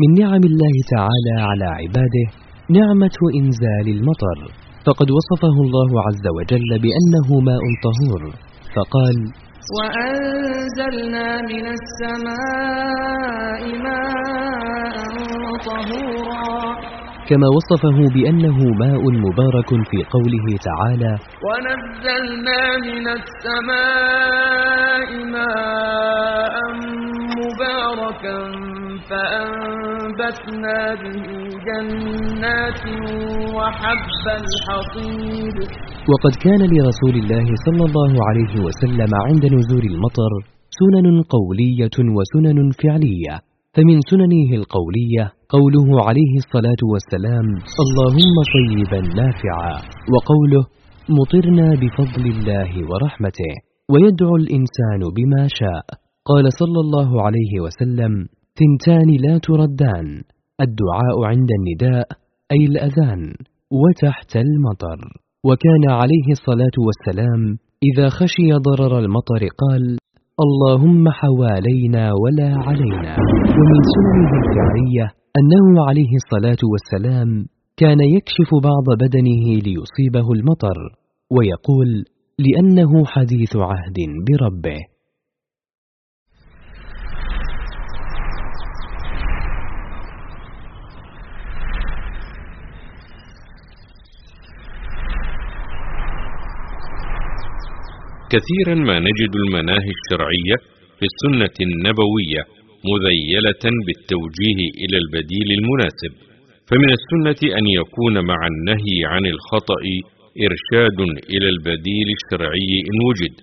من 0.00 0.10
نعم 0.22 0.42
الله 0.50 0.74
تعالى 0.96 1.34
على 1.48 1.64
عباده 1.64 2.26
نعمة 2.70 3.18
إنزال 3.40 3.86
المطر. 3.96 4.38
فقد 4.86 5.08
وصفه 5.10 5.56
الله 5.66 5.90
عز 6.06 6.26
وجل 6.36 6.70
بأنه 6.84 7.28
ماء 7.40 7.64
طهور. 7.86 8.22
فقال 8.74 9.16
وأنزلنا 9.76 11.28
من 11.42 11.64
السماء 11.78 13.62
ماء 13.86 14.96
طهورا. 15.68 16.93
كما 17.28 17.48
وصفه 17.56 17.98
بأنه 18.14 18.58
ماء 18.82 19.02
مبارك 19.26 19.70
في 19.90 19.98
قوله 20.14 20.46
تعالى 20.68 21.12
ونزلنا 21.46 22.62
من 22.88 23.04
السماء 23.18 25.08
ماء 25.36 26.56
مباركا 27.40 28.38
فأنبتنا 29.08 30.78
به 31.02 31.26
جنات 31.68 32.82
وحب 33.56 34.24
الحصيد. 34.40 35.56
وقد 36.12 36.34
كان 36.44 36.62
لرسول 36.74 37.14
الله 37.22 37.46
صلى 37.66 37.84
الله 37.88 38.12
عليه 38.28 38.54
وسلم 38.66 39.10
عند 39.28 39.44
نزول 39.56 39.84
المطر 39.92 40.32
سنن 40.78 41.06
قولية 41.34 41.96
وسنن 42.16 42.58
فعلية. 42.82 43.34
فمن 43.76 43.98
سننه 44.10 44.50
القولية 44.60 45.24
قوله 45.54 45.88
عليه 46.06 46.34
الصلاة 46.42 46.82
والسلام 46.92 47.46
اللهم 47.84 48.36
طيبا 48.56 49.00
نافعا 49.20 49.74
وقوله 50.12 50.64
مطرنا 51.18 51.68
بفضل 51.80 52.24
الله 52.34 52.70
ورحمته 52.90 53.52
ويدعو 53.92 54.36
الإنسان 54.36 55.00
بما 55.16 55.48
شاء. 55.58 55.84
قال 56.30 56.44
صلى 56.60 56.80
الله 56.84 57.22
عليه 57.22 57.54
وسلم 57.64 58.12
ثنتان 58.58 59.08
لا 59.26 59.38
تردان 59.38 60.06
الدعاء 60.66 61.16
عند 61.30 61.50
النداء 61.58 62.06
أي 62.52 62.64
الأذان 62.70 63.22
وتحت 63.82 64.36
المطر. 64.36 64.98
وكان 65.48 65.84
عليه 66.00 66.28
الصلاة 66.36 66.76
والسلام 66.86 67.42
إذا 67.88 68.08
خشي 68.08 68.52
ضرر 68.66 68.98
المطر 68.98 69.42
قال 69.62 69.98
اللهم 70.42 71.08
حوالينا 71.08 72.10
ولا 72.22 72.50
علينا. 72.66 73.16
ومن 73.58 73.80
سننه 73.94 74.32
الفعلية 74.42 75.06
أنه 75.38 75.86
عليه 75.88 76.12
الصلاة 76.22 76.62
والسلام 76.72 77.46
كان 77.76 78.00
يكشف 78.00 78.50
بعض 78.62 78.98
بدنه 78.98 79.44
ليصيبه 79.66 80.32
المطر 80.32 80.78
ويقول 81.30 82.04
لأنه 82.38 83.04
حديث 83.04 83.56
عهد 83.56 83.98
بربه. 84.26 84.93
كثيرا 98.32 98.74
ما 98.74 98.98
نجد 98.98 99.32
المناهي 99.42 99.92
الشرعية 99.98 100.56
في 100.98 101.06
السنة 101.10 101.56
النبوية 101.68 102.42
مذيلة 102.92 103.64
بالتوجيه 103.86 104.60
إلى 104.82 104.96
البديل 105.02 105.48
المناسب. 105.58 106.12
فمن 106.68 106.90
السنة 106.98 107.40
أن 107.58 107.66
يكون 107.80 108.14
مع 108.30 108.40
النهي 108.52 108.98
عن 109.12 109.26
الخطأ 109.26 109.82
إرشاد 110.46 111.00
إلى 111.32 111.48
البديل 111.54 112.08
الشرعي 112.18 112.72
إن 112.90 112.96
وجد. 113.08 113.34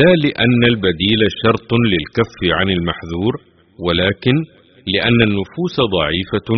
لا 0.00 0.12
لأن 0.24 0.60
البديل 0.72 1.20
شرط 1.42 1.70
للكف 1.92 2.36
عن 2.58 2.68
المحذور 2.70 3.34
ولكن 3.86 4.36
لأن 4.94 5.18
النفوس 5.28 5.76
ضعيفة 5.96 6.50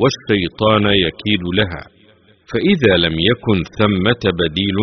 والشيطان 0.00 0.84
يكيد 1.06 1.42
لها. 1.58 1.82
فإذا 2.50 2.92
لم 3.04 3.14
يكن 3.30 3.58
ثمة 3.78 4.22
بديل 4.40 4.78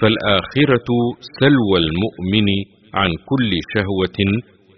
فالآخرة 0.00 0.88
سلوى 1.40 1.78
المؤمن 1.78 2.48
عن 2.94 3.10
كل 3.26 3.50
شهوة 3.74 4.18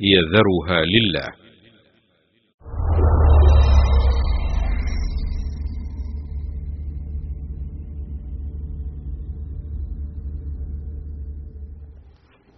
يذرها 0.00 0.84
لله. 0.84 1.28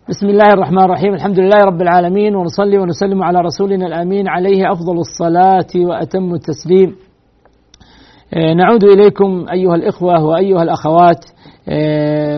بسم 0.09 0.27
الله 0.27 0.53
الرحمن 0.53 0.79
الرحيم. 0.85 1.15
الحمد 1.15 1.39
لله 1.39 1.57
رب 1.57 1.83
العالمين 1.83 2.37
ونصلي 2.37 2.79
ونسلم 2.79 3.23
على 3.23 3.41
رسولنا 3.41 3.87
الأمين 3.87 4.29
عليه 4.29 4.73
أفضل 4.73 4.99
الصلاة 4.99 5.87
وأتم 5.89 6.35
التسليم. 6.35 6.97
آه، 8.35 8.55
نعود 8.55 8.85
إليكم 8.85 9.47
أيها 9.53 9.75
الإخوة 9.75 10.25
وأيها 10.25 10.63
الأخوات. 10.63 11.25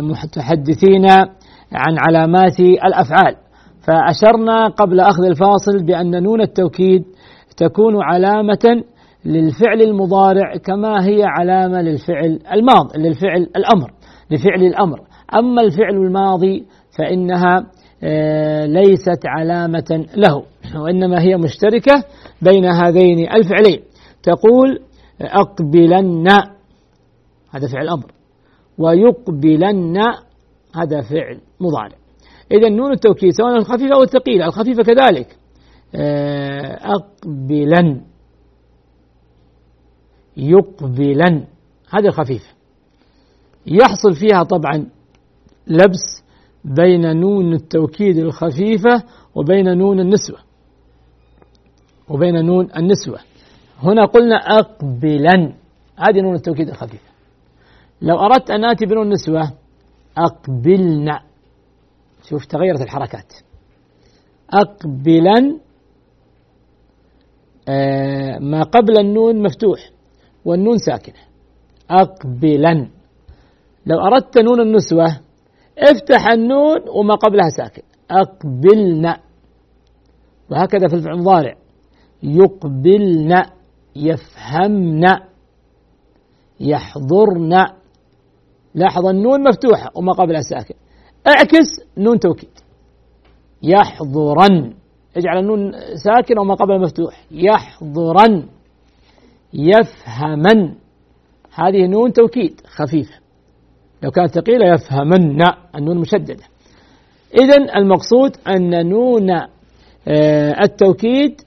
متحدثين 0.01 1.07
عن 1.73 1.97
علامات 2.09 2.61
الأفعال. 2.61 3.37
فأشرنا 3.87 4.69
قبل 4.69 5.01
أخذ 5.01 5.25
الفاصل 5.25 5.87
بأن 5.87 6.23
نون 6.23 6.41
التوكيد 6.41 7.05
تكون 7.57 8.03
علامة 8.03 8.85
للفعل 9.25 9.83
المضارع 9.83 10.57
كما 10.57 11.07
هي 11.07 11.23
علامة 11.25 11.83
للفعل 11.83 12.39
الماضي 12.53 12.99
للفعل 12.99 13.41
الأمر 13.57 13.91
لفعل 14.31 14.63
الأمر. 14.63 15.01
أما 15.39 15.63
الفعل 15.63 15.95
الماضي 15.95 16.65
فإنها 16.99 17.67
آه، 18.07 18.67
ليست 18.67 19.27
علامة 19.27 20.07
له 20.17 20.43
وإنما 20.83 21.23
هي 21.23 21.37
مشتركة 21.37 22.05
بين 22.43 22.65
هذين 22.65 23.19
الفعلين. 23.19 23.81
تقول 24.23 24.79
أقبلن 25.21 26.29
هذا 27.51 27.69
فعل 27.73 27.89
أمر 27.89 28.14
ويقبلن 28.79 29.99
هذا 30.75 31.01
فعل 31.01 31.41
مضارع. 31.61 31.97
إذا 32.53 32.69
نون 32.69 32.93
التوكيد 32.93 33.31
سواء 33.31 33.57
الخفيفة 33.57 33.95
أو 33.95 34.03
الثقيلة 34.03 34.47
الخفيفة 34.47 34.83
كذلك. 34.83 35.37
آه، 35.95 36.79
أقبلا 36.83 38.01
يقبلا 40.37 41.47
هذه 41.91 42.07
الخفيفة. 42.07 42.49
يحصل 43.67 44.13
فيها 44.13 44.43
طبعا 44.43 44.87
لبس 45.67 46.25
بين 46.65 47.17
نون 47.17 47.53
التوكيد 47.53 48.17
الخفيفة 48.17 49.03
وبين 49.35 49.79
نون 49.79 50.01
النسوة. 50.01 50.39
وبين 52.09 52.45
نون 52.45 52.69
النسوة. 52.77 53.19
هنا 53.79 54.05
قلنا 54.05 54.37
أقبلا 54.37 55.53
هذه 55.97 56.21
نون 56.21 56.35
التوكيد 56.35 56.69
الخفيفة. 56.69 57.14
لو 58.03 58.17
أردت 58.19 58.51
أن 58.51 58.65
آتي 58.65 58.87
بنون 58.87 59.07
النسوة 59.07 59.53
أقبلن. 60.19 61.19
شوف 62.23 62.45
تغيرت 62.45 62.81
الحركات. 62.81 63.33
أقبلا 64.51 65.59
آه 67.69 68.39
ما 68.39 68.63
قبل 68.63 68.99
النون 68.99 69.43
مفتوح 69.43 69.91
والنون 70.45 70.79
ساكنة. 70.79 71.21
أقبلا 71.91 72.89
لو 73.87 74.01
أردت 74.01 74.39
نون 74.39 74.61
النسوة 74.61 75.21
افتح 75.79 76.29
النون 76.29 76.89
وما 76.89 77.15
قبلها 77.15 77.49
ساكن. 77.49 77.83
أقبلن. 78.11 79.15
وهكذا 80.51 80.89
في 80.89 80.95
الفعل 80.95 81.15
المضارع 81.15 81.57
يقبلن 82.23 83.43
يفهمن 83.97 85.05
يحضرن. 86.61 87.84
لاحظ 88.75 89.07
النون 89.07 89.49
مفتوحة 89.49 89.91
وما 89.95 90.13
قبلها 90.13 90.41
ساكن. 90.41 90.75
اعكس 91.27 91.99
نون 91.99 92.19
توكيد. 92.19 92.51
يحضرن. 93.63 94.75
اجعل 95.17 95.39
النون 95.39 95.73
ساكن 96.05 96.39
وما 96.39 96.55
قبلها 96.55 96.79
مفتوح. 96.79 97.25
يحضرن. 97.31 98.47
يفهمن. 99.55 100.75
هذه 101.55 101.87
نون 101.87 102.13
توكيد 102.13 102.61
خفيفة. 102.67 103.15
لو 104.03 104.11
كانت 104.11 104.35
ثقيلة 104.35 104.75
يفهمن. 104.75 105.39
النون 105.77 105.99
مشددة. 105.99 106.45
إذا 107.41 107.57
المقصود 107.77 108.37
أن 108.49 108.89
نون 108.89 109.31
آه، 110.09 110.63
التوكيد 110.63 111.41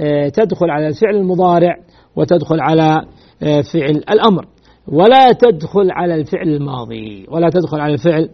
آه، 0.00 0.28
تدخل 0.28 0.70
على 0.70 0.88
الفعل 0.88 1.16
المضارع 1.16 1.76
وتدخل 2.16 2.60
على 2.60 3.06
آه، 3.42 3.60
فعل 3.60 4.04
الأمر. 4.10 4.46
ولا 4.88 5.32
تدخل 5.32 5.90
على 5.90 6.14
الفعل 6.14 6.48
الماضي 6.48 7.26
ولا 7.28 7.50
تدخل 7.50 7.80
على 7.80 7.92
الفعل 7.92 8.28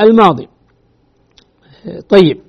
الماضي. 0.00 0.48
طيب. 2.08 2.40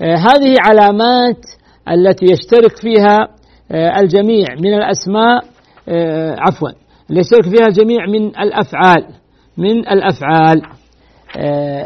هذه 0.00 0.56
علامات 0.60 1.46
التي 1.88 2.26
يشترك 2.32 2.76
فيها 2.76 3.28
الجميع 4.00 4.46
من 4.54 4.74
الأسماء 4.74 5.44
عفوا 6.38 6.68
يشترك 7.10 7.44
فيها 7.44 7.66
الجميع 7.66 8.06
من 8.06 8.26
الأفعال 8.26 9.06
من 9.58 9.78
الأفعال. 9.78 10.62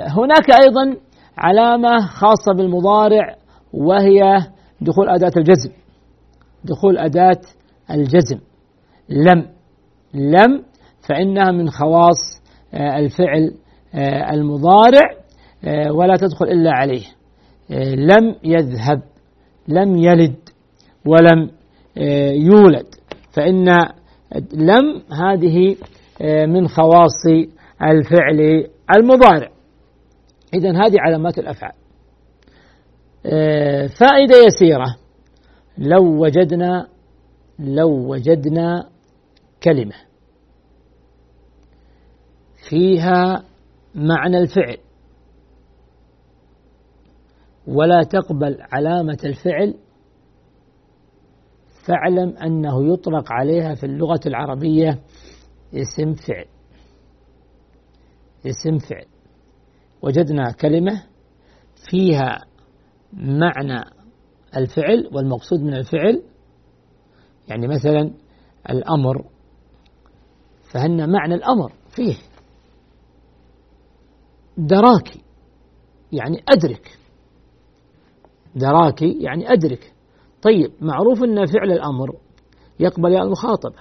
هناك 0.08 0.50
أيضا 0.64 0.96
علامة 1.38 2.06
خاصة 2.06 2.52
بالمضارع 2.56 3.36
وهي 3.72 4.22
دخول 4.80 5.08
أداة 5.08 5.32
الجزم. 5.36 5.70
دخول 6.64 6.98
أداة 6.98 7.40
الجزم. 7.90 8.38
لم. 9.08 9.46
لم 10.14 10.62
فإنها 11.08 11.50
من 11.50 11.70
خواص 11.70 12.42
آه، 12.74 12.98
الفعل 12.98 13.54
آه، 13.94 14.34
المضارع 14.34 15.16
آه، 15.64 15.92
ولا 15.92 16.16
تدخل 16.16 16.46
إلا 16.46 16.72
عليه. 16.72 17.04
لم 17.96 18.34
يذهب 18.44 19.02
لم 19.68 19.96
يلد 19.96 20.36
ولم 21.06 21.50
يولد. 22.50 22.86
فإن 23.32 23.64
لم 24.54 25.02
هذه 25.12 25.76
من 26.46 26.68
خواص 26.68 27.26
الفعل 27.82 28.66
المضارع. 28.98 29.48
إذا 30.54 30.70
هذه 30.70 30.94
علامات 30.98 31.38
الأفعال. 31.38 31.72
فائدة 33.88 34.36
يسيرة. 34.46 34.96
لو 35.78 36.22
وجدنا 36.22 36.88
لو 37.58 38.12
وجدنا 38.12 38.88
كلمة. 39.62 39.94
فيها 42.70 43.44
معنى 43.94 44.38
الفعل. 44.38 44.78
ولا 47.66 48.02
تقبل 48.02 48.58
علامة 48.60 49.18
الفعل. 49.24 49.74
فاعلم 51.86 52.36
أنه 52.36 52.92
يطلق 52.92 53.32
عليها 53.32 53.74
في 53.74 53.86
اللغة 53.86 54.20
العربية 54.26 55.00
اسم 55.74 56.14
فعل. 56.14 56.46
اسم 58.46 58.78
فعل. 58.78 59.06
وجدنا 60.02 60.52
كلمة 60.52 61.02
فيها 61.90 62.44
معنى 63.12 63.84
الفعل 64.56 65.10
والمقصود 65.12 65.60
من 65.60 65.74
الفعل. 65.74 66.22
يعني 67.48 67.66
مثلا 67.68 68.10
الأمر. 68.70 69.24
فهن 70.72 71.12
معنى 71.12 71.34
الأمر 71.34 71.72
فيه. 71.96 72.14
دراكي 74.56 75.22
يعني 76.12 76.44
أدرك. 76.48 76.98
دراكي 78.54 79.22
يعني 79.22 79.52
أدرك. 79.52 79.92
طيب 80.42 80.72
معروف 80.80 81.22
أن 81.24 81.46
فعل 81.46 81.72
الأمر 81.72 82.16
يقبل 82.80 83.12
يا 83.12 83.22
المخاطبة. 83.22 83.78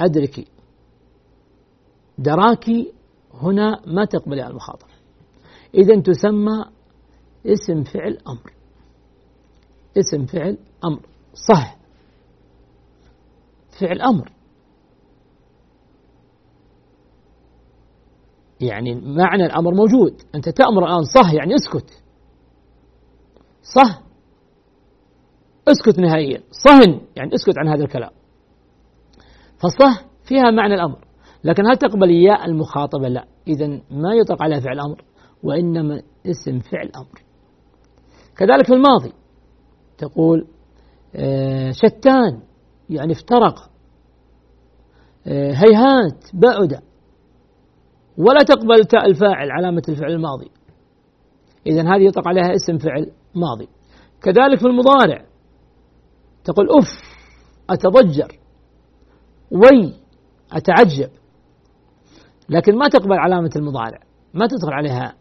أدركي. 0.00 0.46
دراكي 2.18 2.92
هنا 3.34 3.82
ما 3.86 4.04
تقبل 4.04 4.38
يا 4.38 4.48
المخاطبة. 4.48 4.92
إذا 5.74 6.00
تسمى 6.00 6.64
اسم 7.46 7.84
فعل 7.84 8.18
أمر. 8.28 8.52
اسم 9.98 10.26
فعل 10.26 10.58
أمر. 10.84 11.06
صح. 11.48 11.76
فعل 13.80 14.00
أمر. 14.00 14.31
يعني 18.62 18.94
معنى 18.94 19.46
الأمر 19.46 19.74
موجود. 19.74 20.22
أنت 20.34 20.48
تأمر 20.48 20.84
الآن 20.84 21.02
صح 21.02 21.32
يعني 21.32 21.54
اسكت. 21.54 22.02
صح 23.62 24.02
اسكت 25.68 25.98
نهائيا. 25.98 26.42
صهن 26.50 27.00
يعني 27.16 27.34
اسكت 27.34 27.58
عن 27.58 27.68
هذا 27.68 27.84
الكلام. 27.84 28.10
فصح 29.56 30.04
فيها 30.24 30.50
معنى 30.50 30.74
الأمر. 30.74 30.98
لكن 31.44 31.66
هل 31.66 31.76
تقبل 31.76 32.10
ياء 32.10 32.44
المخاطبة؟ 32.44 33.08
لا. 33.08 33.24
إذا 33.48 33.66
ما 33.90 34.14
يطلق 34.14 34.42
عليها 34.42 34.60
فعل 34.60 34.80
أمر 34.80 35.04
وإنما 35.42 36.02
اسم 36.26 36.58
فعل 36.58 36.90
أمر. 36.96 37.22
كذلك 38.36 38.66
في 38.66 38.74
الماضي 38.74 39.12
تقول 39.98 40.46
آه، 41.14 41.70
شتان 41.70 42.40
يعني 42.90 43.12
افترق. 43.12 43.70
آه، 45.26 45.52
هيهات 45.52 46.24
بعد. 46.34 46.91
ولا 48.18 48.42
تقبل 48.42 48.84
تاء 48.84 49.06
الفاعل 49.06 49.50
علامة 49.50 49.82
الفعل 49.88 50.12
الماضي. 50.12 50.50
إذا 51.66 51.82
هذه 51.82 52.06
يطلق 52.06 52.28
عليها 52.28 52.54
اسم 52.54 52.78
فعل 52.78 53.10
ماضي. 53.34 53.68
كذلك 54.22 54.58
في 54.58 54.66
المضارع 54.66 55.24
تقول 56.44 56.68
أف 56.70 56.88
أتضجر. 57.70 58.38
وي 59.50 59.94
أتعجب. 60.52 61.10
لكن 62.48 62.76
ما 62.76 62.88
تقبل 62.88 63.18
علامة 63.18 63.50
المضارع 63.56 63.98
ما 64.34 64.46
تدخل 64.46 64.72
عليها 64.72 65.14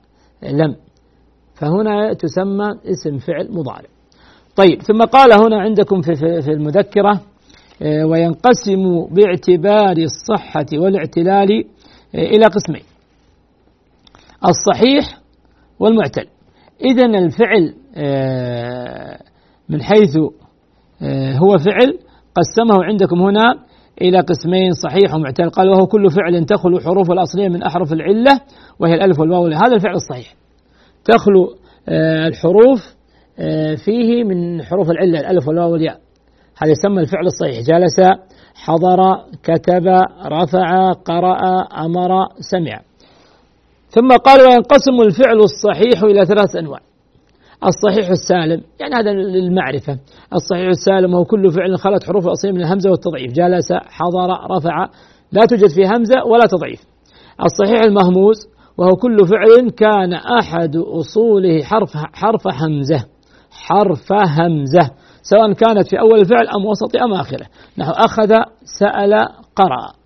لم. 0.44 0.76
فهنا 1.54 2.14
تسمى 2.14 2.72
اسم 2.86 3.18
فعل 3.18 3.52
مضارع. 3.52 3.90
طيب 4.56 4.82
ثم 4.82 5.02
قال 5.02 5.34
هنا 5.34 5.62
عندكم 5.62 6.02
في, 6.02 6.16
في 6.16 6.52
المذكرة 6.52 7.22
آه، 7.82 8.06
وينقسم 8.06 9.06
باعتبار 9.12 9.98
الصحة 9.98 10.66
والاعتلال 10.74 11.66
إلى 12.16 12.46
قسمين. 12.46 12.84
الصحيح 14.48 15.18
والمعتل. 15.80 16.26
إذا 16.82 17.06
الفعل 17.06 17.74
آه، 17.96 19.20
من 19.70 19.82
حيث 19.82 20.18
هو 21.38 21.58
فعل 21.58 22.00
قسمه 22.36 22.84
عندكم 22.84 23.22
هنا 23.22 23.56
إلى 24.02 24.20
قسمين 24.20 24.72
صحيح 24.72 25.16
ومعتل. 25.16 25.50
قال 25.50 25.70
وهو 25.70 25.88
كل 25.88 26.10
فعل 26.10 26.46
تخلو 26.46 26.80
حروف 26.80 27.12
الأصلية 27.12 27.50
من 27.50 27.64
أحرف 27.64 27.94
العلة 27.94 28.42
وهي 28.80 28.94
الألف 28.94 29.20
والواو 29.20 29.46
هذا 29.46 29.76
الفعل 29.76 29.96
الصحيح. 29.96 30.36
تخلو 31.06 31.56
آه، 31.90 32.28
الحروف 32.28 32.96
آه، 33.40 33.76
فيه 33.76 34.24
من 34.24 34.64
حروف 34.64 34.92
العلة 34.92 35.20
الألف 35.20 35.48
والواو 35.48 35.72
والياء. 35.72 36.00
هذا 36.58 36.72
يسمى 36.72 37.02
الفعل 37.02 37.26
الصحيح. 37.26 37.60
جلس 37.60 38.00
حضر 38.56 39.00
كتب 39.44 39.88
رفع 40.26 40.92
قرأ 40.92 41.62
أمر 41.86 42.28
سمع. 42.40 42.82
ثم 43.90 44.18
قال 44.18 44.42
وينقسم 44.42 45.02
الفعل 45.02 45.40
الصحيح 45.40 46.04
إلى 46.04 46.26
ثلاث 46.26 46.56
أنواع. 46.56 46.80
الصحيح 47.66 48.10
السالم 48.10 48.62
يعني 48.80 48.96
هذا 48.96 49.12
للمعرفة. 49.14 50.00
الصحيح 50.34 50.68
السالم 50.68 51.16
هو 51.16 51.26
كل 51.26 51.52
فعل 51.52 51.78
خلت 51.78 52.04
حروف 52.04 52.28
الأصلية 52.28 52.52
من 52.52 52.62
الهمزة 52.62 52.90
والتضعيف. 52.90 53.34
جلس 53.34 53.74
حضر 53.74 54.56
رفع 54.58 54.88
لا 55.32 55.46
توجد 55.46 55.70
فيه 55.70 55.96
همزة 55.96 56.26
ولا 56.26 56.46
تضعيف. 56.46 56.82
الصحيح 57.46 57.82
المهموز 57.82 58.48
وهو 58.78 58.96
كل 58.96 59.18
فعل 59.28 59.70
كان 59.70 60.14
أحد 60.14 60.76
أصوله 60.76 61.64
حرف 61.64 61.98
حرف 62.14 62.48
همزة 62.48 63.06
حرف 63.52 64.14
همزة. 64.14 64.92
سواء 65.22 65.54
كانت 65.54 65.88
في 65.88 66.00
أول 66.00 66.20
الفعل 66.20 66.48
أم 66.58 66.66
وسط 66.66 66.96
أم 66.96 67.14
آخره. 67.14 67.46
نحو 67.78 67.92
أخذ 67.92 68.30
سأل 68.80 69.14
قرأ. 69.56 70.02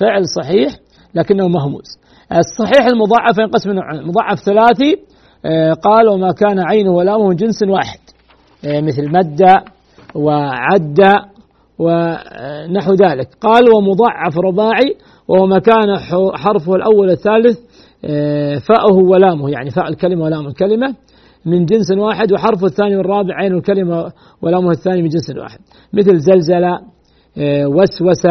فعل 0.00 0.22
صحيح 0.28 0.72
لكنه 1.14 1.48
مهموز 1.48 1.98
الصحيح 2.32 2.86
المضاعف 2.86 3.38
ينقسم 3.38 3.70
نوعين. 3.70 4.02
مضاعف 4.02 4.38
ثلاثي 4.38 4.96
آه، 5.44 5.72
قال 5.72 6.08
وما 6.08 6.32
كان 6.32 6.58
عينه 6.58 6.90
ولامه 6.90 7.28
من 7.28 7.36
جنس 7.36 7.62
واحد. 7.62 7.98
آه، 8.64 8.80
مثل 8.80 9.08
مد 9.08 9.42
وعد 10.14 11.00
ونحو 11.78 12.94
ذلك. 12.94 13.28
قال 13.40 13.74
ومضاعف 13.74 14.38
رباعي 14.38 14.96
وهو 15.28 15.46
ما 15.46 15.58
كان 15.58 15.96
حرفه 16.34 16.74
الأول 16.74 17.10
الثالث 17.10 17.58
آه، 18.04 18.58
فاءه 18.58 18.94
ولامه. 18.94 19.50
يعني 19.50 19.70
فاء 19.70 19.88
الكلمة 19.88 20.24
ولام 20.24 20.46
الكلمة. 20.46 20.94
من 21.46 21.64
جنس 21.64 21.92
واحد 21.98 22.32
وحرفه 22.32 22.66
الثاني 22.66 22.96
والرابع 22.96 23.34
عين 23.34 23.54
الكلمة 23.54 24.12
ولامه 24.42 24.70
الثاني 24.70 25.02
من 25.02 25.08
جنس 25.08 25.30
واحد. 25.42 25.58
مثل 25.92 26.16
زلزل 26.16 26.64
وسوس 27.66 28.26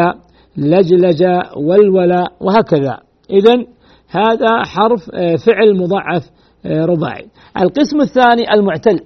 لجلج 0.56 1.22
ولول 1.56 2.12
وهكذا. 2.40 2.98
إذا 3.30 3.64
هذا 4.10 4.64
حرف 4.64 5.10
آه، 5.14 5.36
فعل 5.36 5.76
مضاعف 5.76 6.22
آه، 6.66 6.84
رباعي. 6.84 7.26
القسم 7.60 8.00
الثاني 8.00 8.54
المعتل 8.54 9.00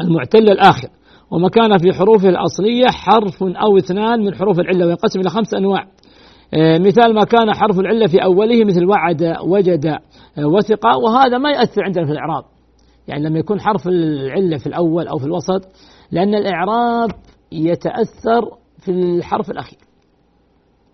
المعتل 0.00 0.50
الآخر. 0.50 0.88
وما 1.30 1.48
كان 1.48 1.78
في 1.78 1.92
حروفه 1.92 2.28
الأصلية 2.28 2.86
حرف 2.86 3.42
أو 3.42 3.76
اثنان 3.76 4.24
من 4.24 4.34
حروف 4.34 4.60
العلة 4.60 4.86
وينقسم 4.86 5.20
إلى 5.20 5.30
خمس 5.30 5.54
أنواع. 5.54 5.86
آه، 6.54 6.78
مثال 6.78 7.14
ما 7.14 7.24
كان 7.24 7.54
حرف 7.54 7.80
العلة 7.80 8.06
في 8.06 8.24
أوله 8.24 8.64
مثل 8.64 8.84
وعد 8.84 9.36
وجد 9.46 9.98
وثق 10.38 10.86
وهذا 10.86 11.38
ما 11.38 11.50
يؤثر 11.50 11.84
عندنا 11.84 12.06
في 12.06 12.12
الإعراب. 12.12 12.51
يعني 13.08 13.24
لما 13.24 13.38
يكون 13.38 13.60
حرف 13.60 13.88
العلة 13.88 14.58
في 14.58 14.66
الأول 14.66 15.08
أو 15.08 15.18
في 15.18 15.24
الوسط 15.24 15.68
لأن 16.10 16.34
الإعراب 16.34 17.10
يتأثر 17.52 18.50
في 18.78 18.90
الحرف 18.90 19.50
الأخير. 19.50 19.78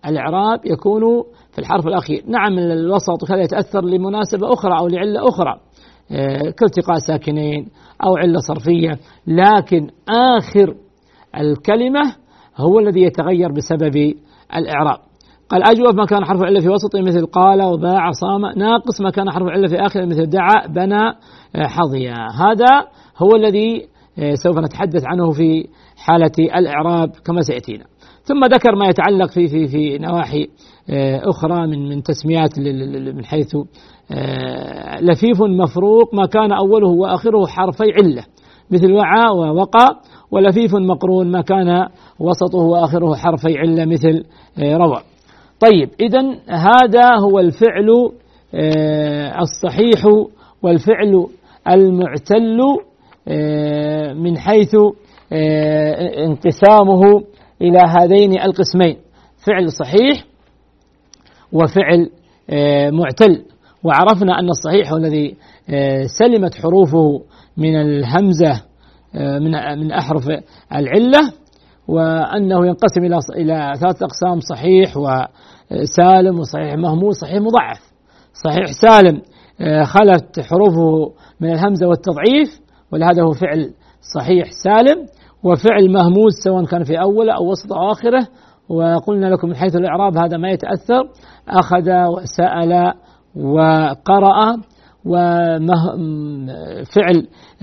الإعراب 0.05 0.65
يكون 0.65 1.23
في 1.51 1.59
الحرف 1.59 1.87
الأخير. 1.87 2.23
نعم 2.27 2.59
الوسط 2.59 3.23
وكذا 3.23 3.41
يتأثر 3.41 3.81
لمناسبة 3.85 4.53
أخرى 4.53 4.79
أو 4.79 4.87
لعلة 4.87 5.27
أخرى. 5.29 5.59
آه، 6.11 6.49
كالتقاء 6.49 6.97
ساكنين 7.07 7.69
أو 8.03 8.17
علة 8.17 8.39
صرفية. 8.39 8.99
لكن 9.27 9.89
آخر 10.09 10.75
الكلمة 11.37 12.15
هو 12.57 12.79
الذي 12.79 13.01
يتغير 13.01 13.51
بسبب 13.51 14.13
الإعراب. 14.55 15.08
قال 15.49 15.63
أجوف 15.63 15.95
ما 15.95 16.05
كان 16.05 16.25
حرف 16.25 16.41
العلة 16.41 16.59
في 16.59 16.69
وسطه 16.69 17.01
مثل 17.01 17.25
قال 17.25 17.63
وباع 17.63 18.11
صام. 18.11 18.41
ناقص 18.45 19.01
ما 19.01 19.09
كان 19.09 19.31
حرف 19.31 19.43
العلة 19.43 19.67
في 19.67 19.75
آخره 19.75 20.05
مثل 20.05 20.25
دعا 20.25 20.67
بنى 20.67 21.07
آه، 21.55 21.67
حظيا 21.67 22.13
هذا 22.13 22.87
هو 23.17 23.35
الذي 23.35 23.87
آه، 24.19 24.33
سوف 24.33 24.57
نتحدث 24.57 25.03
عنه 25.05 25.31
في 25.31 25.67
حالة 25.97 26.31
الإعراب 26.39 27.09
كما 27.25 27.41
سيأتينا. 27.41 27.85
ثم 28.23 28.45
ذكر 28.45 28.75
ما 28.75 28.85
يتعلق 28.85 29.31
في 29.31 29.47
في 29.47 29.67
في 29.67 29.97
نواحي 29.97 30.47
آه، 30.89 31.21
أخرى 31.29 31.67
من 31.67 31.89
من 31.89 32.03
تسميات 32.03 32.59
من 33.15 33.25
حيث 33.25 33.55
لفيف 35.01 35.41
مفروق 35.41 36.15
ما 36.15 36.25
كان 36.25 36.51
أوله 36.51 36.87
وآخره 36.87 37.45
حرفي 37.45 37.83
علة 37.83 38.23
مثل 38.71 38.91
وعى 38.91 39.29
ووقى 39.29 40.01
ولفيف 40.31 40.75
مقرون 40.75 41.31
ما 41.31 41.41
كان 41.41 41.87
وسطه 42.19 42.57
وآخره 42.57 43.15
حرفي 43.15 43.57
علة 43.57 43.85
مثل 43.85 44.23
روى. 44.59 44.99
طيب 45.59 45.89
إذا 45.99 46.19
هذا 46.47 47.19
هو 47.19 47.39
الفعل 47.39 48.11
آه، 48.55 49.41
الصحيح 49.41 50.05
والفعل 50.61 51.27
المعتل 51.67 52.59
آه، 53.27 54.13
من 54.13 54.37
حيث 54.37 54.75
آه، 55.33 56.25
انقسامه 56.25 57.23
إلى 57.61 57.79
هذين 57.99 58.41
القسمين 58.41 58.97
فعل 59.47 59.71
صحيح 59.71 60.25
وفعل 61.51 62.09
معتل. 62.91 63.45
وعرفنا 63.83 64.39
أن 64.39 64.49
الصحيح 64.49 64.91
هو 64.91 64.97
الذي 64.97 65.35
سلمت 66.05 66.55
حروفه 66.55 67.21
من 67.57 67.75
الهمزة 67.75 68.63
من 69.15 69.51
من 69.79 69.91
أحرف 69.91 70.27
العلة 70.75 71.33
وأنه 71.89 72.67
ينقسم 72.67 73.03
إلى 73.05 73.19
إلى 73.35 73.73
ثلاثة 73.79 74.05
أقسام 74.05 74.39
صحيح 74.39 74.97
وسالم 74.97 76.39
وصحيح 76.39 76.75
مهموس 76.75 77.15
صحيح 77.15 77.41
مضعف 77.41 77.79
صحيح 78.43 78.65
سالم 78.81 79.21
آه، 79.61 79.83
خلت 79.83 80.39
حروفه 80.39 81.13
من 81.39 81.51
الهمزة 81.51 81.87
والتضعيف 81.87 82.61
ولهذا 82.91 83.23
هو 83.23 83.31
فعل 83.31 83.73
صحيح 84.15 84.47
سالم 84.63 85.05
وفعل 85.43 85.91
مهموس 85.91 86.33
سواء 86.43 86.65
كان 86.65 86.83
في 86.83 87.01
أوله 87.01 87.33
أو 87.33 87.51
وسط 87.51 87.73
أو 87.73 87.91
آخره. 87.91 88.27
وقلنا 88.69 89.27
لكم 89.27 89.47
من 89.47 89.55
حيث 89.55 89.75
الإعراب 89.75 90.17
هذا 90.17 90.37
ما 90.37 90.49
يتأثر 90.49 91.09
أخذ 91.49 91.91
وسأل 92.07 92.93
وقرأ 93.35 94.57
وفعل 95.05 96.37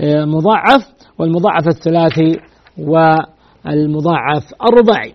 آه، 0.01 0.25
مضاعف 0.25 0.87
والمضاعف 1.19 1.67
الثلاثي 1.67 2.37
و 2.77 3.15
المضاعف 3.67 4.43
الرباعي 4.69 5.13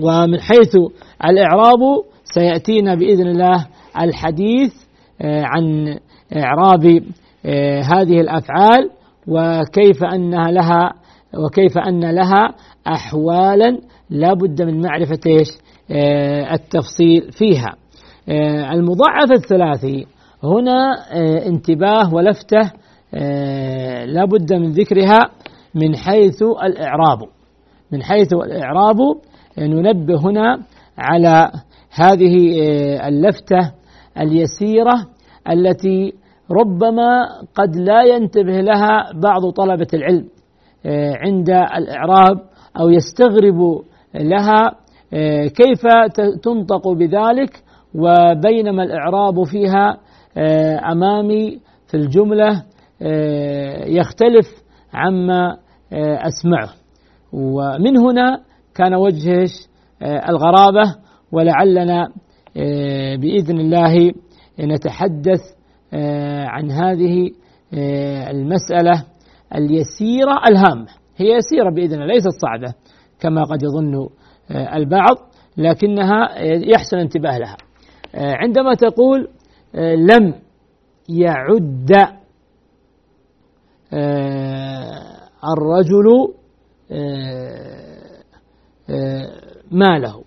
ومن 0.00 0.40
حيث 0.40 0.76
الإعراب 1.24 1.80
سيأتينا 2.24 2.94
بإذن 2.94 3.26
الله 3.26 3.66
الحديث 4.00 4.72
آه، 5.20 5.42
عن 5.44 5.96
إعراب 6.36 7.02
آه، 7.46 7.80
هذه 7.80 8.20
الأفعال 8.20 8.90
وكيف 9.28 10.04
أنها 10.04 10.50
لها 10.50 10.92
وكيف 11.34 11.78
أن 11.78 12.10
لها 12.10 12.54
أحوالا 12.86 13.78
لا 14.10 14.34
بد 14.34 14.62
من 14.62 14.80
معرفة 14.80 15.20
إيش 15.26 15.48
آه، 15.90 16.54
التفصيل 16.54 17.32
فيها. 17.32 17.74
المضاعف 18.72 19.32
الثلاثي 19.32 20.06
هنا 20.44 20.94
انتباه 21.46 22.14
ولفتة 22.14 22.72
لا 24.04 24.24
بد 24.24 24.52
من 24.52 24.72
ذكرها 24.72 25.18
من 25.74 25.96
حيث 25.96 26.42
الإعراب. 26.42 27.18
من 27.92 28.02
حيث 28.02 28.32
الإعراب 28.32 28.96
ننبه 29.58 30.20
هنا 30.20 30.60
على 30.98 31.50
هذه 31.90 32.62
آه، 32.62 33.08
اللفتة 33.08 33.72
اليسيرة 34.18 35.06
التي 35.50 36.12
ربما 36.50 37.28
قد 37.54 37.76
لا 37.76 38.02
ينتبه 38.02 38.60
لها 38.60 39.12
بعض 39.22 39.50
طلبة 39.50 39.86
العلم 39.94 40.28
آه، 40.86 41.14
عند 41.16 41.50
الإعراب 41.50 42.40
أو 42.80 42.90
يستغرب 42.90 43.82
لها 44.14 44.70
آه، 45.12 45.46
كيف 45.46 45.82
تنطق 46.42 46.88
بذلك. 46.88 47.62
وبينما 47.94 48.82
الإعراب 48.82 49.44
فيها 49.44 49.96
أمامي 50.92 51.58
في 51.86 51.96
الجملة 51.96 52.62
يختلف 53.86 54.46
عما 54.94 55.56
أسمعه. 55.92 56.68
ومن 57.32 57.98
هنا 57.98 58.40
كان 58.74 58.94
وجه 58.94 59.46
آه، 60.02 60.28
الغرابة 60.28 60.96
ولعلنا 61.32 62.08
آه، 62.56 63.16
بإذن 63.16 63.60
الله 63.60 64.12
نتحدث 64.60 65.40
آه، 65.92 66.44
عن 66.44 66.70
هذه 66.70 67.30
المسألة 68.30 69.04
اليسيرة 69.54 70.40
الهامة. 70.48 70.86
هي 71.16 71.26
يسيرة 71.26 71.70
بإذن 71.70 72.02
الله 72.02 72.14
ليست 72.14 72.28
صعبة 72.42 72.74
كما 73.20 73.42
قد 73.42 73.62
يظن 73.62 74.08
البعض 74.50 75.16
لكنها 75.56 76.42
يحسن 76.42 76.98
انتباه 76.98 77.38
لها. 77.38 77.56
عندما 78.14 78.74
تقول 78.74 79.28
لم 79.74 80.34
يعد 81.08 81.90
الرجل 85.52 86.34
ماله 89.70 90.24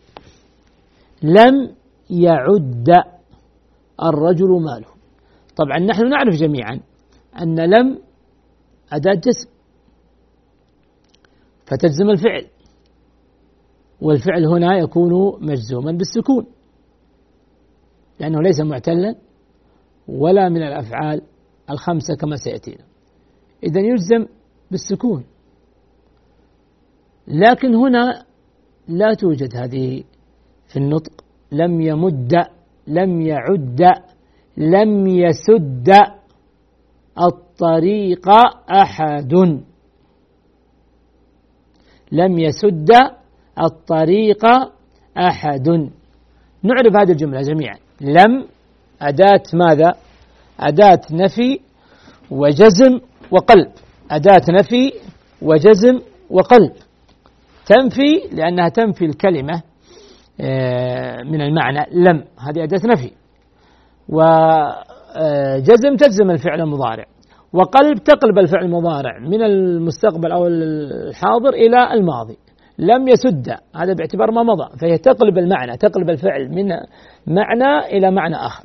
لم 1.24 1.76
يعد 2.10 2.90
الرجل 4.04 4.48
ماله. 4.48 4.92
طبعا 5.56 5.80
نحن 5.80 6.10
نعرف 6.10 6.36
جميعا 6.36 6.80
أن 7.42 7.60
لم 7.60 8.02
أداة 8.92 9.14
جسم. 9.14 9.50
فتجزم 11.66 12.10
الفعل. 12.10 12.48
والفعل 14.02 14.46
هنا 14.46 14.78
يكون 14.78 15.12
مجزوما 15.46 15.92
بالسكون. 15.92 16.46
لأنه 18.20 18.42
ليس 18.42 18.60
معتلا 18.60 19.16
ولا 20.08 20.50
من 20.50 20.64
الأفعال 20.64 21.22
الخمسة 21.70 22.16
كما 22.16 22.36
سيأتينا. 22.36 22.84
إذا 23.64 23.80
يجزم 23.80 24.26
بالسكون. 24.72 25.26
لكن 27.32 27.76
هنا 27.76 28.24
لا 28.88 29.14
توجد 29.14 29.56
هذه 29.56 30.04
في 30.68 30.78
النطق. 30.78 31.12
لم 31.52 31.82
يمد 31.82 32.34
لم 32.88 33.22
يعد 33.22 33.82
لم 34.58 35.08
يسد 35.08 35.90
الطريق 37.20 38.30
أحد. 38.72 39.34
لم 42.12 42.40
يسد 42.40 42.90
الطريق 43.60 44.46
أحد. 45.18 45.68
نعرف 46.64 46.96
هذه 46.96 47.12
الجملة 47.12 47.42
جميعا. 47.42 47.78
لم 48.02 48.48
أداة 49.02 49.44
ماذا؟ 49.54 49.94
أداة 50.60 51.02
نفي 51.12 51.60
وجزم 52.32 53.00
وقلب. 53.32 53.72
أداة 54.12 54.42
نفي 54.50 54.94
وجزم 55.42 56.00
وقلب. 56.30 56.72
تنفي 57.72 58.36
لأنها 58.36 58.70
تنفي 58.70 59.06
الكلمة 59.06 59.64
آه، 60.42 61.24
من 61.24 61.42
المعنى 61.42 61.86
لم. 61.92 62.24
هذه 62.40 62.64
أداة 62.64 62.80
نفي. 62.86 63.12
وجزم 64.10 65.96
تجزم 65.96 66.32
الفعل 66.32 66.62
المضارع. 66.62 67.06
وقلب 67.54 67.98
تقلب 67.98 68.40
الفعل 68.40 68.66
المضارع 68.66 69.20
من 69.20 69.44
المستقبل 69.44 70.32
أو 70.32 70.48
الحاضر 70.48 71.50
إلى 71.50 71.94
الماضي. 71.94 72.38
لم 72.78 73.08
يسد. 73.08 73.50
هذا 73.76 73.94
باعتبار 73.94 74.32
ما 74.32 74.44
مضى. 74.44 74.78
فهي 74.82 74.98
تقلب 74.98 75.38
المعنى 75.38 75.78
تقلب 75.78 76.10
الفعل 76.10 76.50
من 76.50 76.68
معنى 77.28 77.98
إلى 77.98 78.12
معنى 78.12 78.36
آخر. 78.36 78.64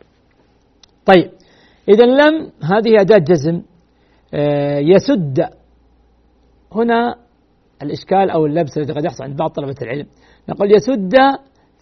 طيب. 1.07 1.31
إذا 1.89 2.05
لم 2.07 2.51
هذه 2.63 3.01
أداة 3.01 3.19
جزم. 3.19 3.63
آه، 4.35 4.79
يسد. 4.79 5.49
هنا 6.73 7.26
الإشكال 7.83 8.31
أو 8.31 8.47
اللبس 8.47 8.79
الذي 8.79 8.93
قد 8.93 9.05
يحصل 9.05 9.25
عند 9.25 9.37
بعض 9.37 9.51
طلبة 9.51 9.75
العلم. 9.83 10.07
نقول 10.49 10.75
يسد 10.75 11.15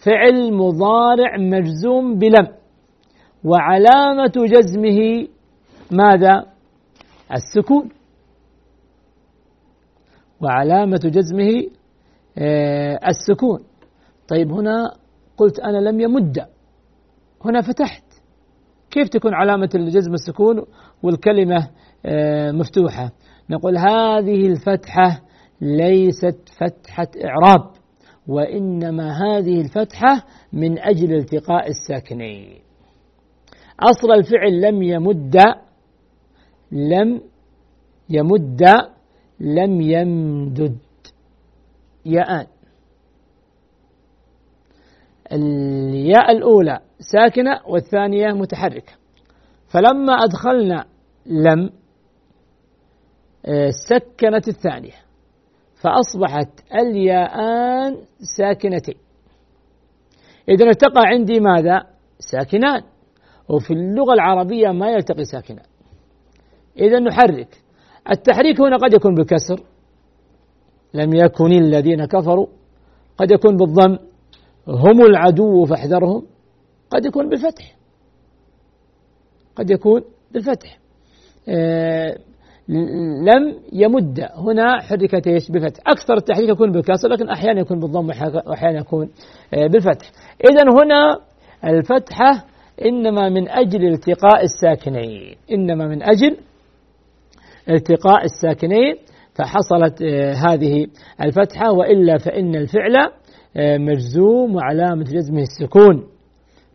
فعل 0.07 0.53
مضارع 0.55 1.37
مجزوم 1.39 2.19
بلم. 2.19 2.49
وعلامة 3.45 4.33
جزمه 4.37 5.29
ماذا؟ 5.91 6.45
السكون. 7.33 7.89
وعلامة 10.41 11.01
جزمه 11.05 11.71
آه، 12.39 13.01
السكون. 13.09 13.61
طيب 14.29 14.53
هنا 14.53 14.95
قلت 15.37 15.61
أنا 15.61 15.79
لم 15.79 16.01
يمد. 16.01 16.47
هنا 17.45 17.61
فتحت. 17.61 18.05
كيف 18.91 19.09
تكون 19.09 19.35
علامة 19.35 19.69
الجزم 19.75 20.15
السكون 20.15 20.65
والكلمة 21.03 21.69
آه، 22.07 22.53
مفتوحة؟ 22.53 23.13
نقول 23.51 23.79
هذه 23.79 24.47
الفتحة 24.47 25.21
ليست 25.65 26.49
فتحة 26.61 27.09
إعراب 27.25 27.71
وإنما 28.29 29.13
هذه 29.13 29.61
الفتحة 29.61 30.25
من 30.53 30.79
أجل 30.79 31.15
التقاء 31.15 31.69
الساكنين. 31.69 32.61
أصل 33.81 34.13
الفعل 34.13 34.61
لم 34.61 34.83
يمد 34.83 35.37
لم 36.73 37.21
يمد 38.09 38.63
لم 39.41 39.81
يمدد. 39.81 40.79
ياءان 42.07 42.47
الياء 45.33 46.31
الأولى 46.31 46.81
ساكنة 46.99 47.61
والثانية 47.67 48.33
متحركة. 48.33 48.93
فلما 49.69 50.13
أدخلنا 50.13 50.85
لم 51.27 51.71
آه، 53.47 53.71
سكنت 53.89 54.49
الثانية. 54.49 55.04
فأصبحت 55.85 56.49
الياءان 56.75 57.97
ساكنتين. 58.39 58.95
إذا 60.49 60.67
التقى 60.67 61.03
عندي 61.05 61.41
ماذا؟ 61.41 61.83
ساكنان. 62.19 62.83
وفي 63.49 63.73
اللغة 63.73 64.13
العربية 64.13 64.69
ما 64.69 64.91
يلتقي 64.91 65.25
ساكنان. 65.25 65.67
إذا 66.79 66.99
نحرك. 66.99 67.63
التحريك 68.11 68.61
هنا 68.61 68.77
قد 68.77 68.95
يكون 68.95 69.15
بالكسر. 69.15 69.65
لم 70.95 71.15
يكن 71.15 71.53
الذين 71.53 72.05
كفروا. 72.05 72.47
قد 73.19 73.31
يكون 73.31 73.57
بالضم. 73.57 73.99
هم 74.69 75.01
العدو 75.01 75.65
فاحذرهم. 75.65 76.27
قد 76.91 77.07
يكون 77.07 77.29
بالفتح. 77.29 77.77
قد 79.57 79.71
يكون 79.71 80.05
بالفتح. 80.33 80.79
آه 81.49 82.19
لم 82.69 83.57
يمد. 83.73 84.29
هنا 84.37 84.81
حركت 84.81 85.27
إيش؟ 85.27 85.51
بالفتح. 85.51 85.83
أكثر 85.87 86.15
التحريك 86.15 86.49
يكون 86.49 86.73
بالكسر 86.73 87.09
لكن 87.09 87.29
أحيانا 87.29 87.61
يكون 87.61 87.81
بالضم 87.81 88.09
واحيانا 88.47 88.79
يكون 88.79 89.09
آه 89.55 89.67
بالفتح. 89.67 90.11
اذا 90.51 90.63
هنا 90.63 91.19
الفتحه 91.65 92.45
إنما 92.87 93.29
من 93.29 93.49
أجل 93.49 93.85
التقاء 93.85 94.43
الساكنين. 94.43 95.35
إنما 95.53 95.87
من 95.87 96.03
أجل 96.03 96.37
التقاء 97.71 98.25
الساكنين. 98.25 98.97
فحصلت 99.35 100.03
آه، 100.03 100.33
هذه 100.33 100.87
الفتحة 101.25 101.73
وإلا 101.73 102.19
فإن 102.19 102.55
الفعل 102.55 102.97
آه، 103.57 103.79
مجزوم 103.79 104.55
وعلامة 104.55 105.05
جزمه 105.05 105.43
السكون 105.43 106.07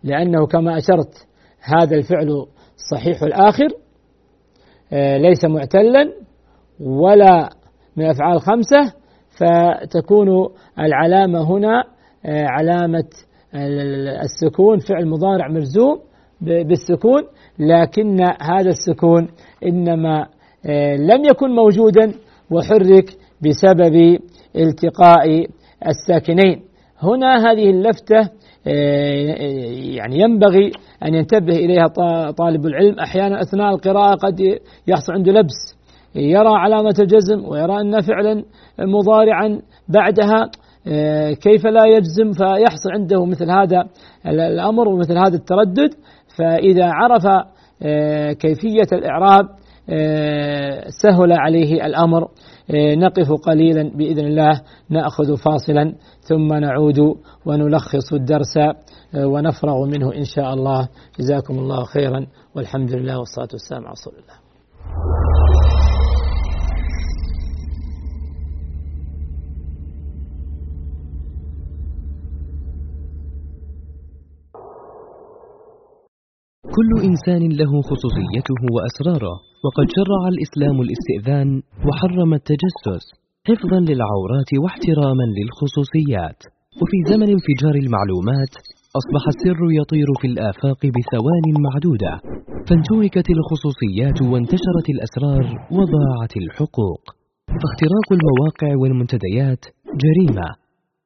لأنه 0.04 0.48
كما 0.48 0.78
أشرت 0.78 1.28
هذا 1.62 1.96
الفعل 1.96 2.46
صحيح 2.92 3.24
الآخر. 3.24 3.66
آه، 3.66 3.89
ليس 4.92 5.46
معتلا 5.46 6.14
ولا 6.80 7.50
من 7.98 8.06
الأفعال 8.06 8.36
الخمسة 8.36 8.94
فتكون 9.40 10.28
العلامة 10.80 11.42
هنا 11.42 11.84
علامة 12.26 13.06
السكون 14.24 14.80
فعل 14.80 15.08
مضارع 15.08 15.48
مجزوم 15.48 16.00
بالسكون 16.42 17.22
لكن 17.60 18.18
هذا 18.42 18.70
السكون 18.70 19.28
إنما 19.66 20.28
لم 21.00 21.26
يكن 21.26 21.50
موجودا 21.56 22.14
وحرك 22.52 23.18
بسبب 23.42 24.20
التقاء 24.56 25.46
الساكنين. 25.88 26.62
هنا 27.02 27.52
هذه 27.52 27.70
اللفتة 27.70 28.20
آه، 28.20 28.30
يعني 29.96 30.20
ينبغي 30.20 30.72
أن 31.04 31.14
ينتبه 31.14 31.56
إليها 31.56 31.88
طالب 32.38 32.66
العلم. 32.66 33.00
أحيانا 33.00 33.42
أثناء 33.42 33.70
القراءة 33.70 34.16
قد 34.16 34.40
يحصل 34.88 35.14
عنده 35.14 35.32
لبس 35.32 35.80
يرى 36.16 36.50
علامة 36.50 36.96
الجزم 37.00 37.46
ويرى 37.46 37.82
أن 37.82 38.02
فعلا 38.02 38.44
مضارعا 38.80 39.62
بعدها 39.90 40.52
آه، 40.88 41.32
كيف 41.32 41.66
لا 41.66 41.86
يجزم؟ 41.86 42.32
فيحصل 42.32 42.92
عنده 42.94 43.26
مثل 43.26 43.52
هذا 43.52 43.84
الأمر 44.28 44.88
ومثل 44.88 45.18
هذا 45.18 45.36
التردد. 45.36 45.90
فإذا 46.38 46.86
عرف 46.86 47.26
آه، 47.84 48.32
كيفية 48.32 48.88
الإعراب 48.94 49.46
سهل 51.04 51.32
عليه 51.32 51.86
الأمر. 51.86 52.28
نقف 52.74 53.32
قليلا 53.32 53.84
بإذن 53.98 54.26
الله 54.26 54.62
نأخذ 54.90 55.38
فاصلا 55.38 55.94
ثم 56.22 56.54
نعود 56.54 57.00
ونلخص 57.46 58.14
الدرس 58.14 58.58
ونفرغ 59.16 59.86
منه 59.86 60.14
إن 60.14 60.24
شاء 60.24 60.54
الله. 60.54 60.88
جزاكم 61.20 61.60
الله 61.60 61.84
خيرا 61.84 62.28
والحمد 62.56 62.92
لله 62.92 63.20
والصلاة 63.20 63.50
والسلام 63.54 63.82
على 63.82 63.92
رسول 63.92 64.14
الله. 64.14 64.49
كل 76.78 76.92
إنسان 77.10 77.44
له 77.62 77.72
خصوصيته 77.90 78.60
وأسراره 78.76 79.36
وقد 79.66 79.88
شرع 79.98 80.22
الإسلام 80.34 80.78
الاستئذان 80.86 81.50
وحرم 81.88 82.32
التجسس 82.40 83.04
حفظا 83.50 83.80
للعورات 83.90 84.50
واحتراما 84.64 85.26
للخصوصيات. 85.38 86.40
وفي 86.82 86.98
زمن 87.12 87.28
انفجار 87.36 87.76
المعلومات 87.84 88.54
أصبح 89.00 89.24
السر 89.34 89.62
يطير 89.80 90.10
في 90.22 90.28
الآفاق 90.34 90.80
بثوان 90.96 91.46
معدودة 91.66 92.14
فانتهكت 92.68 93.28
الخصوصيات 93.38 94.18
وانتشرت 94.32 94.88
الأسرار 94.96 95.46
وضاعت 95.78 96.34
الحقوق. 96.44 97.04
فاختراق 97.62 98.08
المواقع 98.18 98.72
والمنتديات 98.82 99.64
جريمة 100.04 100.48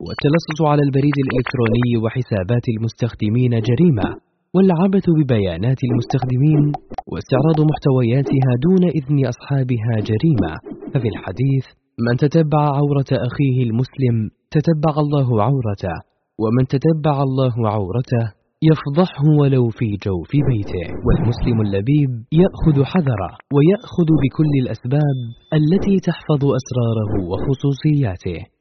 والتلصص 0.06 0.60
على 0.72 0.82
البريد 0.88 1.18
الإلكتروني 1.26 1.92
وحسابات 2.04 2.66
المستخدمين 2.74 3.54
جريمة. 3.70 4.08
والعبث 4.56 5.06
ببيانات 5.20 5.80
المستخدمين 5.90 6.64
واستعراض 7.12 7.60
محتوياتها 7.72 8.52
دون 8.68 8.84
إذن 9.00 9.18
أصحابها 9.34 9.94
جريمة. 10.10 10.52
ففي 10.94 11.08
الحديث 11.14 11.66
من 12.06 12.18
تتبع 12.18 12.64
عورة 12.80 13.12
أخيه 13.28 13.58
المسلم 13.68 14.16
تتبع 14.56 14.94
الله 15.04 15.44
عورته 15.44 15.96
ومن 16.44 16.64
تتبع 16.74 17.16
الله 17.28 17.56
عورته 17.76 18.26
يفضحه 18.70 19.26
ولو 19.40 19.70
في 19.70 19.88
جوف 20.06 20.32
بيته. 20.50 20.86
والمسلم 21.06 21.58
اللبيب 21.66 22.12
يأخذ 22.42 22.78
حذره 22.92 23.32
ويأخذ 23.56 24.10
بكل 24.24 24.54
الأسباب 24.64 25.18
التي 25.60 25.96
تحفظ 26.08 26.42
أسراره 26.60 27.12
وخصوصياته. 27.30 28.53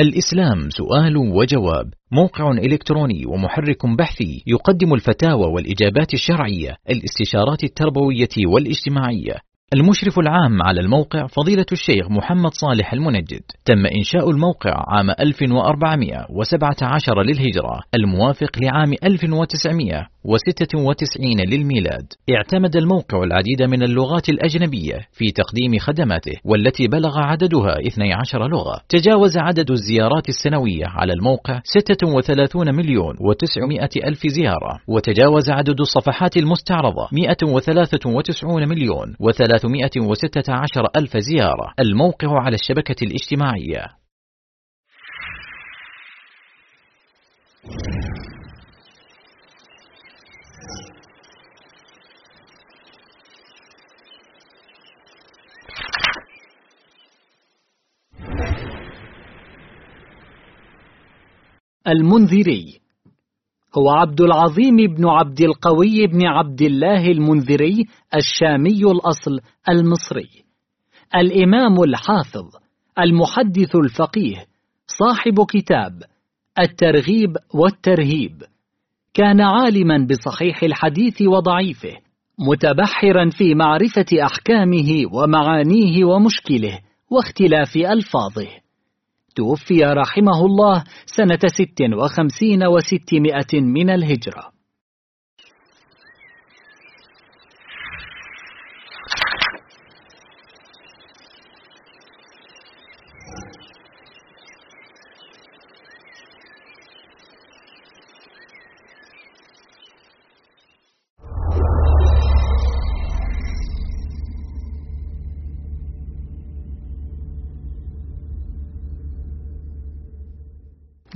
الإسلام 0.00 0.70
سؤال 0.70 1.16
وجواب 1.16 1.94
موقع 2.10 2.50
إلكتروني 2.50 3.26
ومحرك 3.26 3.86
بحثي 3.86 4.42
يقدم 4.46 4.94
الفتاوى 4.94 5.46
والإجابات 5.54 6.14
الشرعية 6.14 6.76
الاستشارات 6.90 7.64
التربوية 7.64 8.28
والاجتماعية. 8.46 9.51
المشرف 9.74 10.18
العام 10.18 10.62
على 10.62 10.80
الموقع 10.80 11.26
فضيلة 11.26 11.66
الشيخ 11.72 12.10
محمد 12.10 12.54
صالح 12.54 12.92
المنجد. 12.92 13.42
تم 13.64 13.86
إنشاء 13.98 14.30
الموقع 14.30 14.84
عام 14.88 15.10
1417 15.10 17.22
للهجرة 17.22 17.80
الموافق 17.94 18.50
لعام 18.62 18.92
1996 19.04 21.40
للميلاد. 21.48 22.12
اعتمد 22.36 22.76
الموقع 22.76 23.22
العديد 23.22 23.62
من 23.62 23.82
اللغات 23.82 24.28
الأجنبية 24.28 24.98
في 25.12 25.30
تقديم 25.30 25.78
خدماته 25.78 26.32
والتي 26.44 26.88
بلغ 26.88 27.18
عددها 27.18 27.74
12 27.86 28.48
لغة. 28.48 28.80
تجاوز 28.88 29.38
عدد 29.38 29.70
الزيارات 29.70 30.28
السنوية 30.28 30.86
على 30.86 31.12
الموقع 31.12 31.60
36 31.64 32.74
مليون 32.74 33.14
و900 33.14 34.06
ألف 34.06 34.26
زيارة. 34.26 34.80
وتجاوز 34.88 35.50
عدد 35.50 35.80
الصفحات 35.80 36.36
المستعرضة 36.36 37.08
193 37.12 38.68
مليون 38.68 39.14
و3 39.22 39.61
316 39.62 40.88
ألف 40.96 41.16
زيارة. 41.16 41.74
الموقع 41.80 42.28
على 42.44 42.54
الشبكة 42.54 42.96
الاجتماعية. 43.02 44.02
المنذري. 61.88 62.81
هو 63.78 63.90
عبد 63.90 64.20
العظيم 64.20 64.76
بن 64.76 65.08
عبد 65.08 65.40
القوي 65.40 66.06
بن 66.06 66.26
عبد 66.26 66.62
الله 66.62 67.06
المنذري 67.06 67.86
الشامي 68.16 68.82
الأصل 68.84 69.40
المصري. 69.68 70.28
الإمام 71.16 71.82
الحافظ 71.82 72.56
المحدث 72.98 73.76
الفقيه 73.76 74.46
صاحب 74.86 75.46
كتاب 75.48 76.02
الترغيب 76.58 77.36
والترهيب. 77.54 78.42
كان 79.14 79.40
عالما 79.40 80.06
بصحيح 80.10 80.62
الحديث 80.62 81.22
وضعيفه 81.22 81.96
متبحرا 82.38 83.30
في 83.30 83.54
معرفة 83.54 84.06
أحكامه 84.22 85.04
ومعانيه 85.12 86.04
ومشكله 86.04 86.78
واختلاف 87.10 87.76
ألفاظه. 87.76 88.61
توفي 89.36 89.84
رحمه 89.84 90.46
الله 90.46 90.84
سنة 91.06 91.38
ست 91.46 91.80
وخمسين 92.02 92.66
وستمائة 92.66 93.60
من 93.60 93.90
الهجرة. 93.90 94.61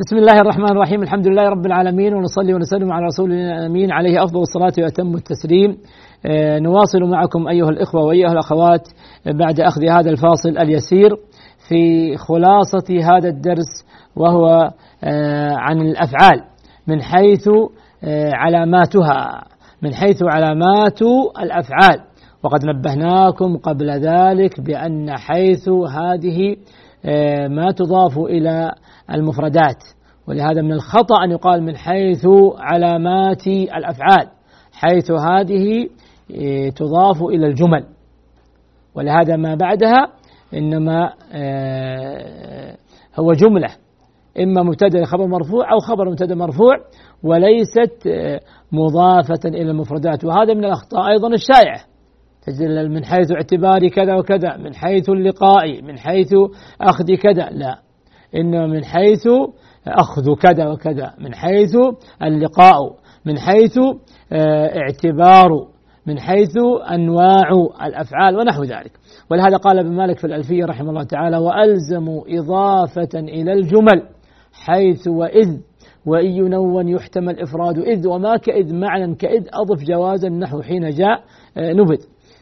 بسم 0.01 0.17
الله 0.17 0.41
الرحمن 0.41 0.71
الرحيم. 0.71 1.03
الحمد 1.03 1.27
لله 1.27 1.49
رب 1.49 1.67
العالمين 1.67 2.15
ونصلي 2.15 2.55
ونسلم 2.55 2.93
على 2.93 3.07
رسولنا 3.07 3.59
الأمين 3.59 3.93
عليه 3.93 4.25
أفضل 4.25 4.41
الصلاة 4.41 4.73
وأتم 4.79 5.15
التسليم. 5.15 5.77
آه، 6.27 6.59
نواصل 6.59 7.03
معكم 7.03 7.49
أيها 7.49 7.69
الإخوة 7.69 8.05
وأيها 8.05 8.33
الأخوات 8.33 8.89
بعد 9.27 9.61
أخذ 9.61 9.85
هذا 9.85 10.11
الفاصل 10.11 10.59
اليسير 10.59 11.17
في 11.69 12.17
خلاصة 12.17 13.17
هذا 13.17 13.29
الدرس 13.29 13.85
وهو 14.17 14.71
آه، 15.05 15.55
عن 15.55 15.81
الأفعال. 15.81 16.45
من 16.87 17.03
حيث 17.03 17.49
آه، 18.05 18.31
علاماتها. 18.35 19.45
من 19.83 19.95
حيث 19.95 20.23
علامات 20.23 21.03
الأفعال. 21.43 22.01
وقد 22.43 22.61
نبهناكم 22.65 23.57
قبل 23.57 23.91
ذلك 23.91 24.61
بأن 24.61 25.19
حيث 25.19 25.69
هذه 25.69 26.57
ما 27.49 27.71
تضاف 27.71 28.19
إلى 28.19 28.73
المفردات. 29.15 29.83
ولهذا 30.29 30.63
من 30.63 30.73
الخطأ 30.73 31.25
أن 31.25 31.31
يقال 31.31 31.63
من 31.63 31.77
حيث 31.77 32.27
علامات 32.59 33.47
الأفعال 33.47 34.29
حيث 34.73 35.11
هذه 35.11 35.89
إيه، 36.31 36.71
تضاف 36.71 37.23
إلى 37.23 37.47
الجمل. 37.47 37.85
ولهذا 38.95 39.37
ما 39.37 39.55
بعدها 39.55 40.09
إنما 40.55 41.13
آه، 41.33 42.77
هو 43.17 43.33
جملة 43.33 43.69
إما 44.41 44.63
مبتدأ 44.63 45.05
خبر 45.05 45.27
مرفوع 45.27 45.73
أو 45.73 45.79
خبر 45.79 46.11
مبتدأ 46.11 46.35
مرفوع 46.35 46.75
وليست 47.23 48.07
آه، 48.07 48.41
مضافة 48.73 49.49
إلى 49.49 49.71
المفردات. 49.71 50.25
وهذا 50.25 50.55
من 50.55 50.65
الأخطاء 50.65 51.09
أيضا 51.09 51.29
الشائعة. 51.29 51.81
تجد 52.47 52.91
من 52.91 53.05
حيث 53.05 53.33
اعتبار 53.33 53.89
كذا 53.89 54.15
وكذا 54.15 54.57
من 54.57 54.75
حيث 54.75 55.09
اللقاء 55.09 55.83
من 55.83 55.99
حيث 55.99 56.35
أخذ 56.81 57.15
كذا. 57.15 57.51
لا. 57.51 57.86
إنما 58.37 58.67
من 58.67 58.85
حيث 58.85 59.29
أخذ 59.89 60.35
كذا 60.35 60.69
وكذا 60.69 61.15
من 61.19 61.35
حيث 61.35 61.77
اللقاء 62.23 62.97
من 63.25 63.39
حيث 63.39 63.79
آه، 64.33 64.79
اعتبار 64.79 65.67
من 66.07 66.19
حيث 66.19 66.57
أنواع 66.91 67.51
الأفعال 67.87 68.37
ونحو 68.37 68.63
ذلك. 68.63 68.93
ولهذا 69.31 69.57
قال 69.57 69.79
ابن 69.79 69.93
مالك 69.93 70.19
في 70.19 70.27
الألفية 70.27 70.65
رحمه 70.65 70.91
الله 70.91 71.03
تعالى 71.03 71.37
وألزموا 71.37 72.23
إضافة 72.29 73.09
إلى 73.15 73.53
الجمل 73.53 74.03
حيث 74.53 75.09
وإذ 75.09 75.57
وإن 76.07 76.27
ينون 76.27 76.89
يحتمل 76.89 77.41
إفراد 77.41 77.79
إذ 77.79 78.09
وما 78.09 78.37
كإذ 78.37 78.75
معنى 78.75 79.15
كإذ 79.15 79.45
أضف 79.55 79.85
جوازا 79.85 80.29
نحو 80.29 80.63
حين 80.63 80.91
جاء 80.91 81.21
آه، 81.57 81.73
نبذ. 81.73 81.99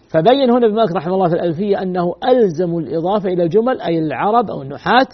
فبين 0.09 0.51
هنا 0.51 0.67
ابن 0.67 0.75
مالك 0.75 0.97
رحمه 0.97 1.15
الله 1.15 1.29
في 1.29 1.35
الألفية 1.35 1.83
أنه 1.83 2.15
ألزم 2.29 2.79
الإضافة 2.79 3.29
إلى 3.29 3.43
الجمل 3.43 3.81
أي 3.81 3.99
العرب 3.99 4.51
أو 4.51 4.63
النحاة 4.63 5.07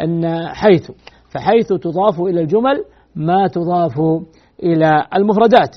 أن 0.00 0.48
حيث 0.48 0.90
فحيث 1.28 1.68
تضاف 1.68 2.20
إلى 2.20 2.40
الجمل 2.40 2.84
ما 3.16 3.46
تضاف 3.46 4.00
إلى 4.62 5.06
المفردات 5.14 5.76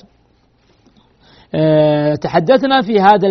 آه، 1.54 2.14
تحدثنا 2.14 2.82
في 2.82 3.00
هذا 3.00 3.28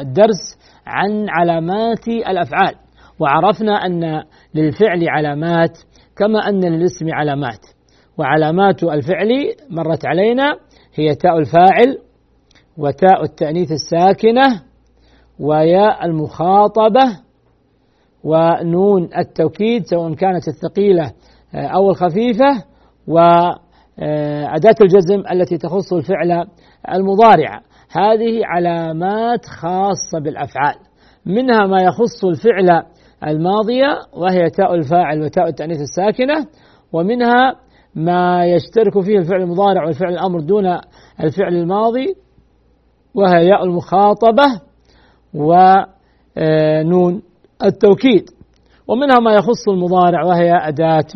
الدرس 0.00 0.58
عن 0.86 1.26
علامات 1.28 2.08
الأفعال 2.08 2.74
وعرفنا 3.20 3.86
أن 3.86 4.22
للفعل 4.54 5.08
علامات 5.08 5.78
كما 6.16 6.48
أن 6.48 6.64
للاسم 6.64 7.06
علامات. 7.12 7.66
وعلامات 8.18 8.82
الفعل 8.82 9.30
مرت 9.70 10.06
علينا 10.06 10.56
هي 10.94 11.14
تاء 11.14 11.38
الفاعل 11.38 11.98
وتاء 12.78 13.22
التأنيث 13.22 13.72
الساكنة 13.72 14.62
وياء 15.40 16.04
المخاطبة 16.06 17.25
ونون 18.24 19.08
التوكيد 19.18 19.86
سواء 19.86 20.14
كانت 20.14 20.48
الثقيلة 20.48 21.12
آه، 21.54 21.66
أو 21.66 21.90
الخفيفة 21.90 22.64
وأداة 23.06 24.74
الجزم 24.80 25.22
التي 25.32 25.58
تخص 25.58 25.92
الفعل 25.92 26.46
المضارع. 26.92 27.60
هذه 27.90 28.40
علامات 28.44 29.46
خاصة 29.46 30.18
بالأفعال. 30.24 30.74
منها 31.26 31.66
ما 31.66 31.82
يخص 31.82 32.24
الفعل 32.24 32.82
الماضية 33.26 33.98
وهي 34.12 34.50
تاء 34.50 34.74
الفاعل 34.74 35.22
وتاء 35.22 35.48
التأنيث 35.48 35.78
الساكنة 35.80 36.46
ومنها 36.92 37.56
ما 37.94 38.46
يشترك 38.46 39.00
فيه 39.00 39.18
الفعل 39.18 39.42
المضارع 39.42 39.84
والفعل 39.86 40.12
الأمر 40.12 40.40
دون 40.40 40.78
الفعل 41.20 41.54
الماضي 41.54 42.14
وهي 43.14 43.46
ياء 43.46 43.64
المخاطبة 43.64 44.60
ونون 45.34 47.22
التوكيد. 47.64 48.30
ومنها 48.88 49.18
ما 49.18 49.34
يخص 49.34 49.68
المضارع 49.68 50.24
وهي 50.24 50.52
أداة 50.68 51.06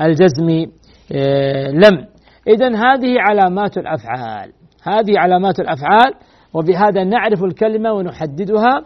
الجزم 0.00 0.70
آه، 1.12 1.70
لم. 1.70 2.06
إذا 2.48 2.68
هذه 2.68 3.14
علامات 3.18 3.78
الأفعال. 3.78 4.52
هذه 4.82 5.18
علامات 5.18 5.60
الأفعال 5.60 6.14
وبهذا 6.54 7.04
نعرف 7.04 7.44
الكلمة 7.44 7.92
ونحددها 7.92 8.82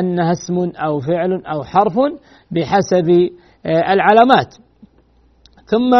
أنها 0.00 0.32
اسم 0.32 0.72
أو 0.76 1.00
فعل 1.00 1.42
أو 1.46 1.62
حرف 1.62 1.94
بحسب 2.50 3.10
آه، 3.66 3.92
العلامات. 3.92 4.54
ثم 5.66 5.94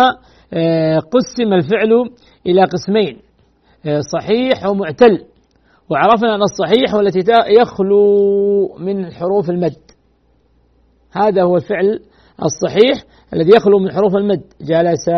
آه، 0.53 0.99
قسم 0.99 1.53
الفعل 1.53 2.11
إلى 2.47 2.65
قسمين 2.65 3.19
صحيح 4.01 4.67
ومعتل. 4.67 5.25
وعرفنا 5.91 6.35
أن 6.35 6.43
الصحيح 6.43 6.95
هو 6.95 7.01
التي 7.01 7.33
يخلو 7.61 8.77
من 8.79 9.13
حروف 9.13 9.51
المد. 9.51 9.86
هذا 11.13 11.43
هو 11.43 11.57
الفعل 11.57 12.01
الصحيح 12.43 13.05
الذي 13.35 13.51
يخلو 13.57 13.79
من 13.79 13.93
حروف 13.93 14.17
المد 14.17 14.43
جلس 14.61 15.11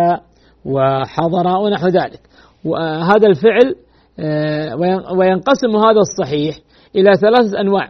وحضر 0.64 1.46
ونحو 1.46 1.86
ذلك. 1.86 2.20
وهذا 2.64 3.28
الفعل 3.28 3.74
آه، 4.20 4.76
وينقسم 5.18 5.76
هذا 5.76 6.00
الصحيح 6.00 6.56
إلى 6.96 7.14
ثلاثة 7.14 7.60
أنواع 7.60 7.88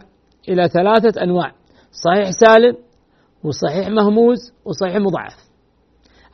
إلى 0.49 0.67
ثلاثة 0.67 1.23
أنواع 1.23 1.51
صحيح 2.05 2.29
سالم 2.31 2.75
وصحيح 3.43 3.87
مهموز 3.89 4.37
وصحيح 4.65 4.95
مضاعف. 4.95 5.35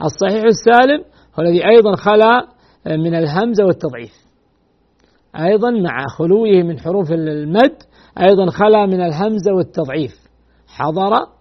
الصحيح 0.02 0.44
السالم 0.44 1.04
هو 1.40 1.44
الذي 1.44 1.68
أيضا 1.70 1.96
خلا 1.96 2.48
من 2.86 3.16
الهمزة 3.16 3.66
والتضعيف. 3.66 4.14
أيضا 5.40 5.72
مع 5.72 6.06
خلوه 6.18 6.64
من 6.64 6.80
حروف 6.80 7.12
المد 7.12 7.76
أيضا 8.20 8.50
خلا 8.50 8.86
من 8.86 9.02
الهمزة 9.02 9.54
والتضعيف. 9.54 10.16
حضر 10.68 11.35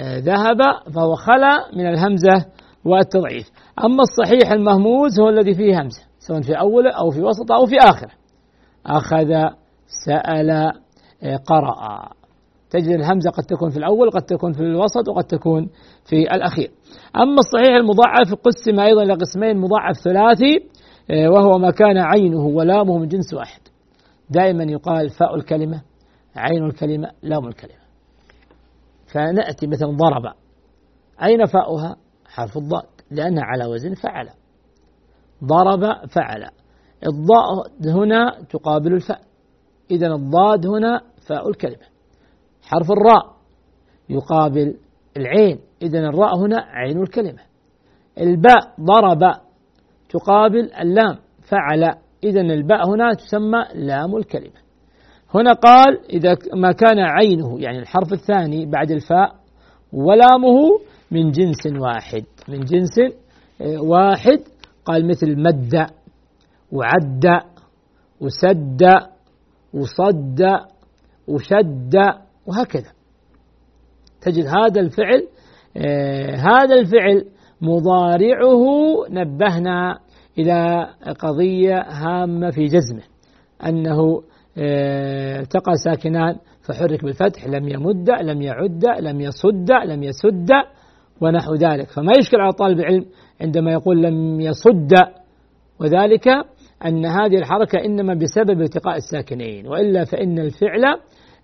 ذهب 0.00 0.58
فهو 0.94 1.14
خلا 1.14 1.76
من 1.76 1.86
الهمزة 1.86 2.46
والتضعيف. 2.84 3.50
أما 3.84 4.02
الصحيح 4.02 4.52
المهموز 4.52 5.20
هو 5.20 5.28
الذي 5.28 5.54
فيه 5.54 5.80
همزة 5.80 6.02
سواء 6.18 6.40
في 6.40 6.58
أوله 6.58 6.90
أو 6.90 7.10
في 7.10 7.22
وسطه 7.22 7.54
أو 7.54 7.66
في 7.66 7.76
آخره 7.78 8.10
أخذ 8.86 9.28
سأل 10.06 10.50
آه، 11.22 11.36
قرأ. 11.46 12.08
تجد 12.70 12.88
الهمزة 12.88 13.30
قد 13.30 13.44
تكون 13.44 13.70
في 13.70 13.76
الأول 13.76 14.10
قد 14.10 14.22
تكون 14.22 14.52
في 14.52 14.60
الوسط 14.60 15.08
وقد 15.08 15.24
تكون 15.24 15.68
في 16.04 16.16
الأخير. 16.34 16.70
أما 17.16 17.38
الصحيح 17.38 17.76
المضاعف 17.76 18.34
قسم 18.34 18.80
أيضا 18.80 19.02
إلى 19.02 19.14
قسمين 19.14 19.56
مضاعف 19.56 19.96
ثلاثي 20.04 20.58
آه، 21.10 21.28
وهو 21.30 21.58
ما 21.58 21.70
كان 21.70 21.98
عينه 21.98 22.46
ولامه 22.46 22.98
من 22.98 23.08
جنس 23.08 23.34
واحد. 23.34 23.60
دائما 24.30 24.64
يقال 24.64 25.08
فاء 25.08 25.34
الكلمة 25.34 25.82
عين 26.36 26.64
الكلمة 26.64 27.10
لام 27.22 27.48
الكلمة. 27.48 27.79
فنأتي 29.14 29.66
مثلا 29.66 29.88
ضرب. 29.88 30.34
أين 31.22 31.46
فاؤها؟ 31.46 31.96
حرف 32.26 32.56
الضاد 32.56 32.86
لأنها 33.10 33.44
على 33.44 33.66
وزن 33.66 33.94
فعل. 33.94 34.28
ضرب 35.44 36.08
فعل. 36.08 36.50
الضاء 37.06 37.70
هنا 37.84 38.42
تقابل 38.50 38.94
الفاء. 38.94 39.20
إذا 39.90 40.06
الضاد 40.06 40.66
هنا 40.66 41.00
فاء 41.28 41.48
الكلمة. 41.48 41.86
حرف 42.62 42.90
الراء 42.90 43.36
يقابل 44.08 44.76
العين. 45.16 45.60
إذا 45.82 45.98
الراء 45.98 46.36
هنا 46.36 46.60
عين 46.60 47.02
الكلمة. 47.02 47.42
الباء 48.18 48.74
ضرب 48.80 49.40
تقابل 50.08 50.72
اللام 50.72 51.18
فعل. 51.50 51.94
إذا 52.24 52.40
الباء 52.40 52.88
هنا 52.88 53.14
تسمى 53.14 53.64
لام 53.74 54.16
الكلمة. 54.16 54.69
هنا 55.34 55.52
قال 55.52 56.00
إذا 56.10 56.36
ما 56.54 56.72
كان 56.72 56.98
عينه 56.98 57.60
يعني 57.60 57.78
الحرف 57.78 58.12
الثاني 58.12 58.66
بعد 58.66 58.90
الفاء 58.90 59.34
ولامه 59.92 60.80
من 61.10 61.30
جنس 61.30 61.66
واحد. 61.80 62.24
من 62.48 62.60
جنس 62.60 62.98
آه، 63.60 63.82
واحد 63.82 64.38
قال 64.84 65.08
مثل 65.08 65.42
مد 65.42 65.86
وعد 66.72 67.40
وسد 68.20 68.82
وصد 69.74 70.42
وشد 71.28 71.94
وهكذا. 72.46 72.92
تجد 74.20 74.46
هذا 74.46 74.80
الفعل 74.80 75.28
آه 75.76 76.34
هذا 76.36 76.74
الفعل 76.74 77.24
مضارعه 77.60 78.64
نبهنا 79.10 79.98
إلى 80.38 80.88
قضية 81.18 81.80
هامة 81.88 82.50
في 82.50 82.64
جزمه 82.64 83.02
أنه 83.66 84.22
التقى 84.58 85.74
ساكنان 85.84 86.36
فحرك 86.62 87.04
بالفتح 87.04 87.46
لم 87.46 87.68
يمد 87.68 88.10
لم 88.10 88.42
يعد 88.42 88.84
لم 89.00 89.20
يصد 89.20 89.70
لم 89.84 90.02
يسد 90.02 90.50
ونحو 91.20 91.54
ذلك. 91.54 91.90
فما 91.90 92.12
يشكل 92.18 92.40
على 92.40 92.52
طالب 92.52 92.78
العلم 92.78 93.04
عندما 93.40 93.72
يقول 93.72 94.02
لم 94.02 94.40
يصد. 94.40 94.92
وذلك 95.80 96.28
أن 96.86 97.06
هذه 97.06 97.38
الحركة 97.38 97.84
إنما 97.84 98.14
بسبب 98.14 98.60
التقاء 98.60 98.96
الساكنين 98.96 99.66
وإلا 99.66 100.04
فإن 100.04 100.38
الفعل 100.38 100.84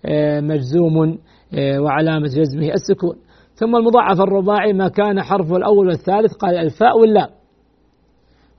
آه، 0.05 0.39
مجزوم 0.39 1.17
آه، 1.53 1.79
وعلامة 1.79 2.27
جزمه 2.27 2.73
السكون. 2.73 3.15
ثم 3.53 3.75
المضاعف 3.75 4.21
الرباعي 4.21 4.73
ما 4.73 4.87
كان 4.87 5.21
حرفه 5.21 5.55
الأول 5.57 5.87
والثالث 5.87 6.33
قال 6.33 6.55
الفاء 6.57 6.99
واللام. 6.99 7.29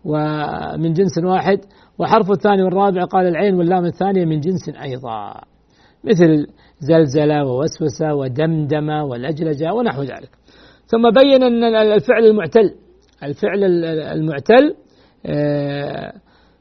ومن 0.05 0.93
جنس 0.93 1.19
واحد 1.25 1.61
وحرف 1.99 2.31
الثاني 2.31 2.63
والرابع 2.63 3.05
قال 3.05 3.27
العين 3.27 3.55
واللام 3.55 3.85
الثانية 3.85 4.25
من 4.25 4.41
جنس 4.41 4.69
أيضا 4.69 5.35
مثل 6.05 6.47
زلزلة 6.81 7.45
ووسوسة 7.45 8.15
ودمدمة 8.15 9.05
والأجلجة 9.05 9.73
ونحو 9.75 10.03
ذلك. 10.03 10.31
ثم 10.87 11.11
بين 11.11 11.43
أن 11.43 11.65
الفعل 11.65 12.25
المعتل 12.25 12.75
الفعل 13.23 13.65
المعتل 13.95 14.75
آه، 15.27 16.13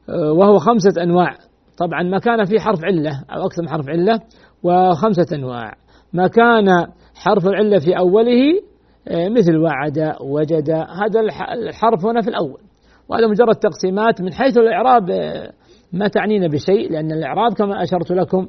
وهو 0.08 0.58
خمسة 0.58 1.02
أنواع. 1.02 1.36
طبعا 1.78 2.02
ما 2.02 2.18
كان 2.18 2.44
فيه 2.44 2.58
حرف 2.58 2.84
علة 2.84 3.24
أو 3.30 3.46
أكثر 3.46 3.62
من 3.62 3.68
حرف 3.68 3.88
علة 3.88 4.20
وخمسة 4.62 5.36
أنواع. 5.36 5.72
ما 6.12 6.26
كان 6.26 6.86
حرف 7.14 7.46
العلة 7.46 7.78
في 7.78 7.98
أوله 7.98 8.60
آه، 9.08 9.28
مثل 9.28 9.56
وعد 9.56 10.14
وجد 10.20 10.70
هذا 10.70 11.20
الحرف 11.52 12.06
هنا 12.06 12.20
في 12.20 12.28
الأول. 12.28 12.67
وهذا 13.08 13.26
مجرد 13.26 13.56
تقسيمات 13.56 14.20
من 14.20 14.32
حيث 14.32 14.58
الإعراب 14.58 15.10
آه، 15.10 15.50
ما 15.92 16.08
تعنينا 16.08 16.48
بشيء 16.48 16.92
لأن 16.92 17.12
الإعراب 17.12 17.52
كما 17.52 17.82
أشرت 17.82 18.12
لكم 18.12 18.48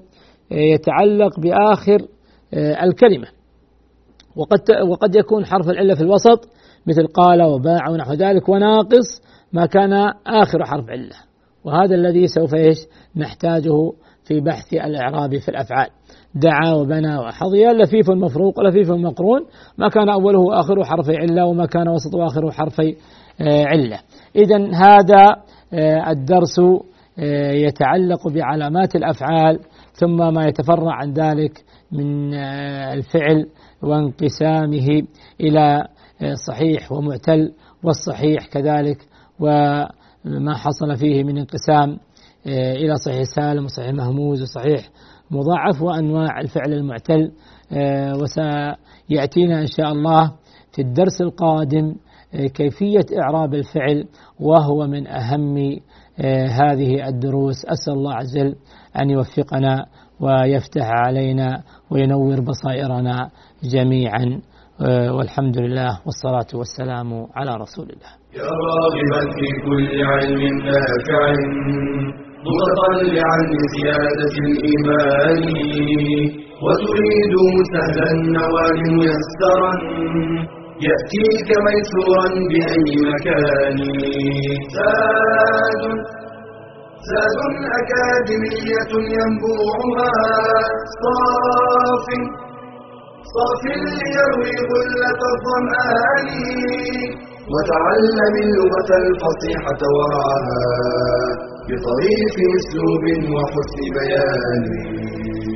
آه، 0.52 0.56
يتعلق 0.56 1.40
بآخر 1.40 2.08
الكلمة. 2.84 3.28
وقد 4.36 4.60
وقد 4.88 5.16
يكون 5.16 5.46
حرف 5.46 5.70
العلة 5.70 5.96
في 5.96 6.02
الوسط 6.02 6.50
مثل 6.88 7.08
قال 7.08 7.44
وباع 7.44 7.90
ونحو 7.90 8.14
ذلك 8.14 8.50
وناقص 8.50 9.22
ما 9.54 9.66
كان 9.66 9.94
آخر 10.28 10.66
حرف 10.66 10.90
علة. 10.90 11.16
وهذا 11.64 11.96
الذي 11.96 12.28
سوف 12.28 12.56
إيش؟ 12.56 12.78
نحتاجه 13.16 13.92
في 14.24 14.40
بحث 14.40 14.74
الإعراب 14.74 15.38
في 15.38 15.50
الأفعال. 15.50 15.90
دعا 16.36 16.74
وبنى 16.74 17.18
وحظي 17.18 17.66
لفيف 17.66 18.10
مفروق 18.10 18.60
لفيف 18.60 18.92
مقرون 18.92 19.46
ما 19.78 19.90
كان 19.90 20.10
أوله 20.10 20.40
وآخره 20.40 20.84
حرفي 20.84 21.18
علة 21.18 21.46
وما 21.46 21.66
كان 21.66 21.90
وسط 21.90 22.16
وآخره 22.16 22.52
حرفي 22.52 22.90
آه، 22.90 22.96
علة. 23.42 24.00
إذا 24.36 24.58
هذا 24.74 25.44
آه، 25.74 26.12
الدرس 26.12 26.60
آه، 27.20 27.52
يتعلق 27.52 28.28
بعلامات 28.28 28.96
الأفعال 28.96 29.60
ثم 29.94 30.34
ما 30.34 30.46
يتفرع 30.46 30.94
عن 30.94 31.14
ذلك 31.14 31.64
من 31.92 32.34
الفعل 32.34 33.48
وانقسامه 33.82 34.88
إلى 35.42 35.84
صحيح 36.48 36.92
ومعتل 36.92 37.52
والصحيح 37.84 38.48
كذلك 38.48 38.98
وما 39.40 40.54
حصل 40.56 40.96
فيه 40.96 41.24
من 41.24 41.38
انقسام 41.38 41.98
إلى 42.48 42.96
صحيح 42.96 43.24
سالم 43.36 43.66
وصحيح 43.66 43.92
مهموز 43.92 44.42
وصحيح 44.42 44.90
مضاعف 45.32 45.82
وأنواع 45.82 46.42
الفعل 46.42 46.74
المعتل. 46.74 47.32
آه، 47.72 48.14
وسيأتينا 48.18 49.62
إن 49.62 49.68
شاء 49.68 49.92
الله 49.92 50.32
في 50.72 50.82
الدرس 50.82 51.22
القادم 51.22 51.86
آه، 51.86 51.96
كيفية 52.34 53.06
إعراب 53.24 53.54
الفعل 53.54 54.06
وهو 54.40 54.88
من 54.88 55.08
أهم 55.08 55.58
آه، 56.22 56.48
هذه 56.48 57.08
الدروس. 57.08 57.66
أسأل 57.66 57.94
الله 57.94 58.14
عز 58.14 58.38
وجل 58.38 58.56
أن 59.00 59.10
يوفقنا 59.10 59.86
ويفتح 60.20 60.86
علينا 60.86 61.64
وينور 61.92 62.40
بصائرنا 62.42 63.30
جميعا. 63.74 64.42
والحمد 65.18 65.58
لله 65.58 66.00
والصلاة 66.06 66.52
والسلام 66.60 67.28
على 67.36 67.52
رسول 67.64 67.86
الله. 67.94 68.12
يا 68.40 68.50
راغبا 68.70 69.22
في 69.38 69.48
كل 69.66 70.04
علم 70.04 70.42
نافع 70.66 71.22
متطلعا 72.50 73.38
لزيادة 73.52 74.34
الإيمان 74.46 75.42
وتريد 76.64 77.34
سهلا 77.74 78.12
النوال 78.12 78.80
ميسرا. 79.00 79.74
يأتيك 80.88 81.50
ميسورا 81.66 82.28
بأي 82.52 82.92
مكان. 83.12 83.78
زاد. 84.76 85.84
زاد 87.10 87.40
أكاديمية 87.80 88.92
ينبوعها. 89.16 90.14
صاف. 91.04 92.08
صاف 93.34 93.64
ليروي 93.66 94.56
غلة 94.72 95.22
الظمآن. 95.34 96.28
وتعلم 97.54 98.34
اللغة 98.46 98.90
الفصيحة 99.04 99.82
ورعاها 99.96 100.64
بطريق 101.68 102.36
أسلوب 102.58 103.04
وحسن 103.34 103.82
بيان. 103.96 104.64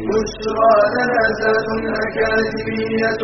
بشرى 0.10 0.76
لنا 0.96 1.24
ذات 1.40 1.68
أكاديمية 2.06 3.24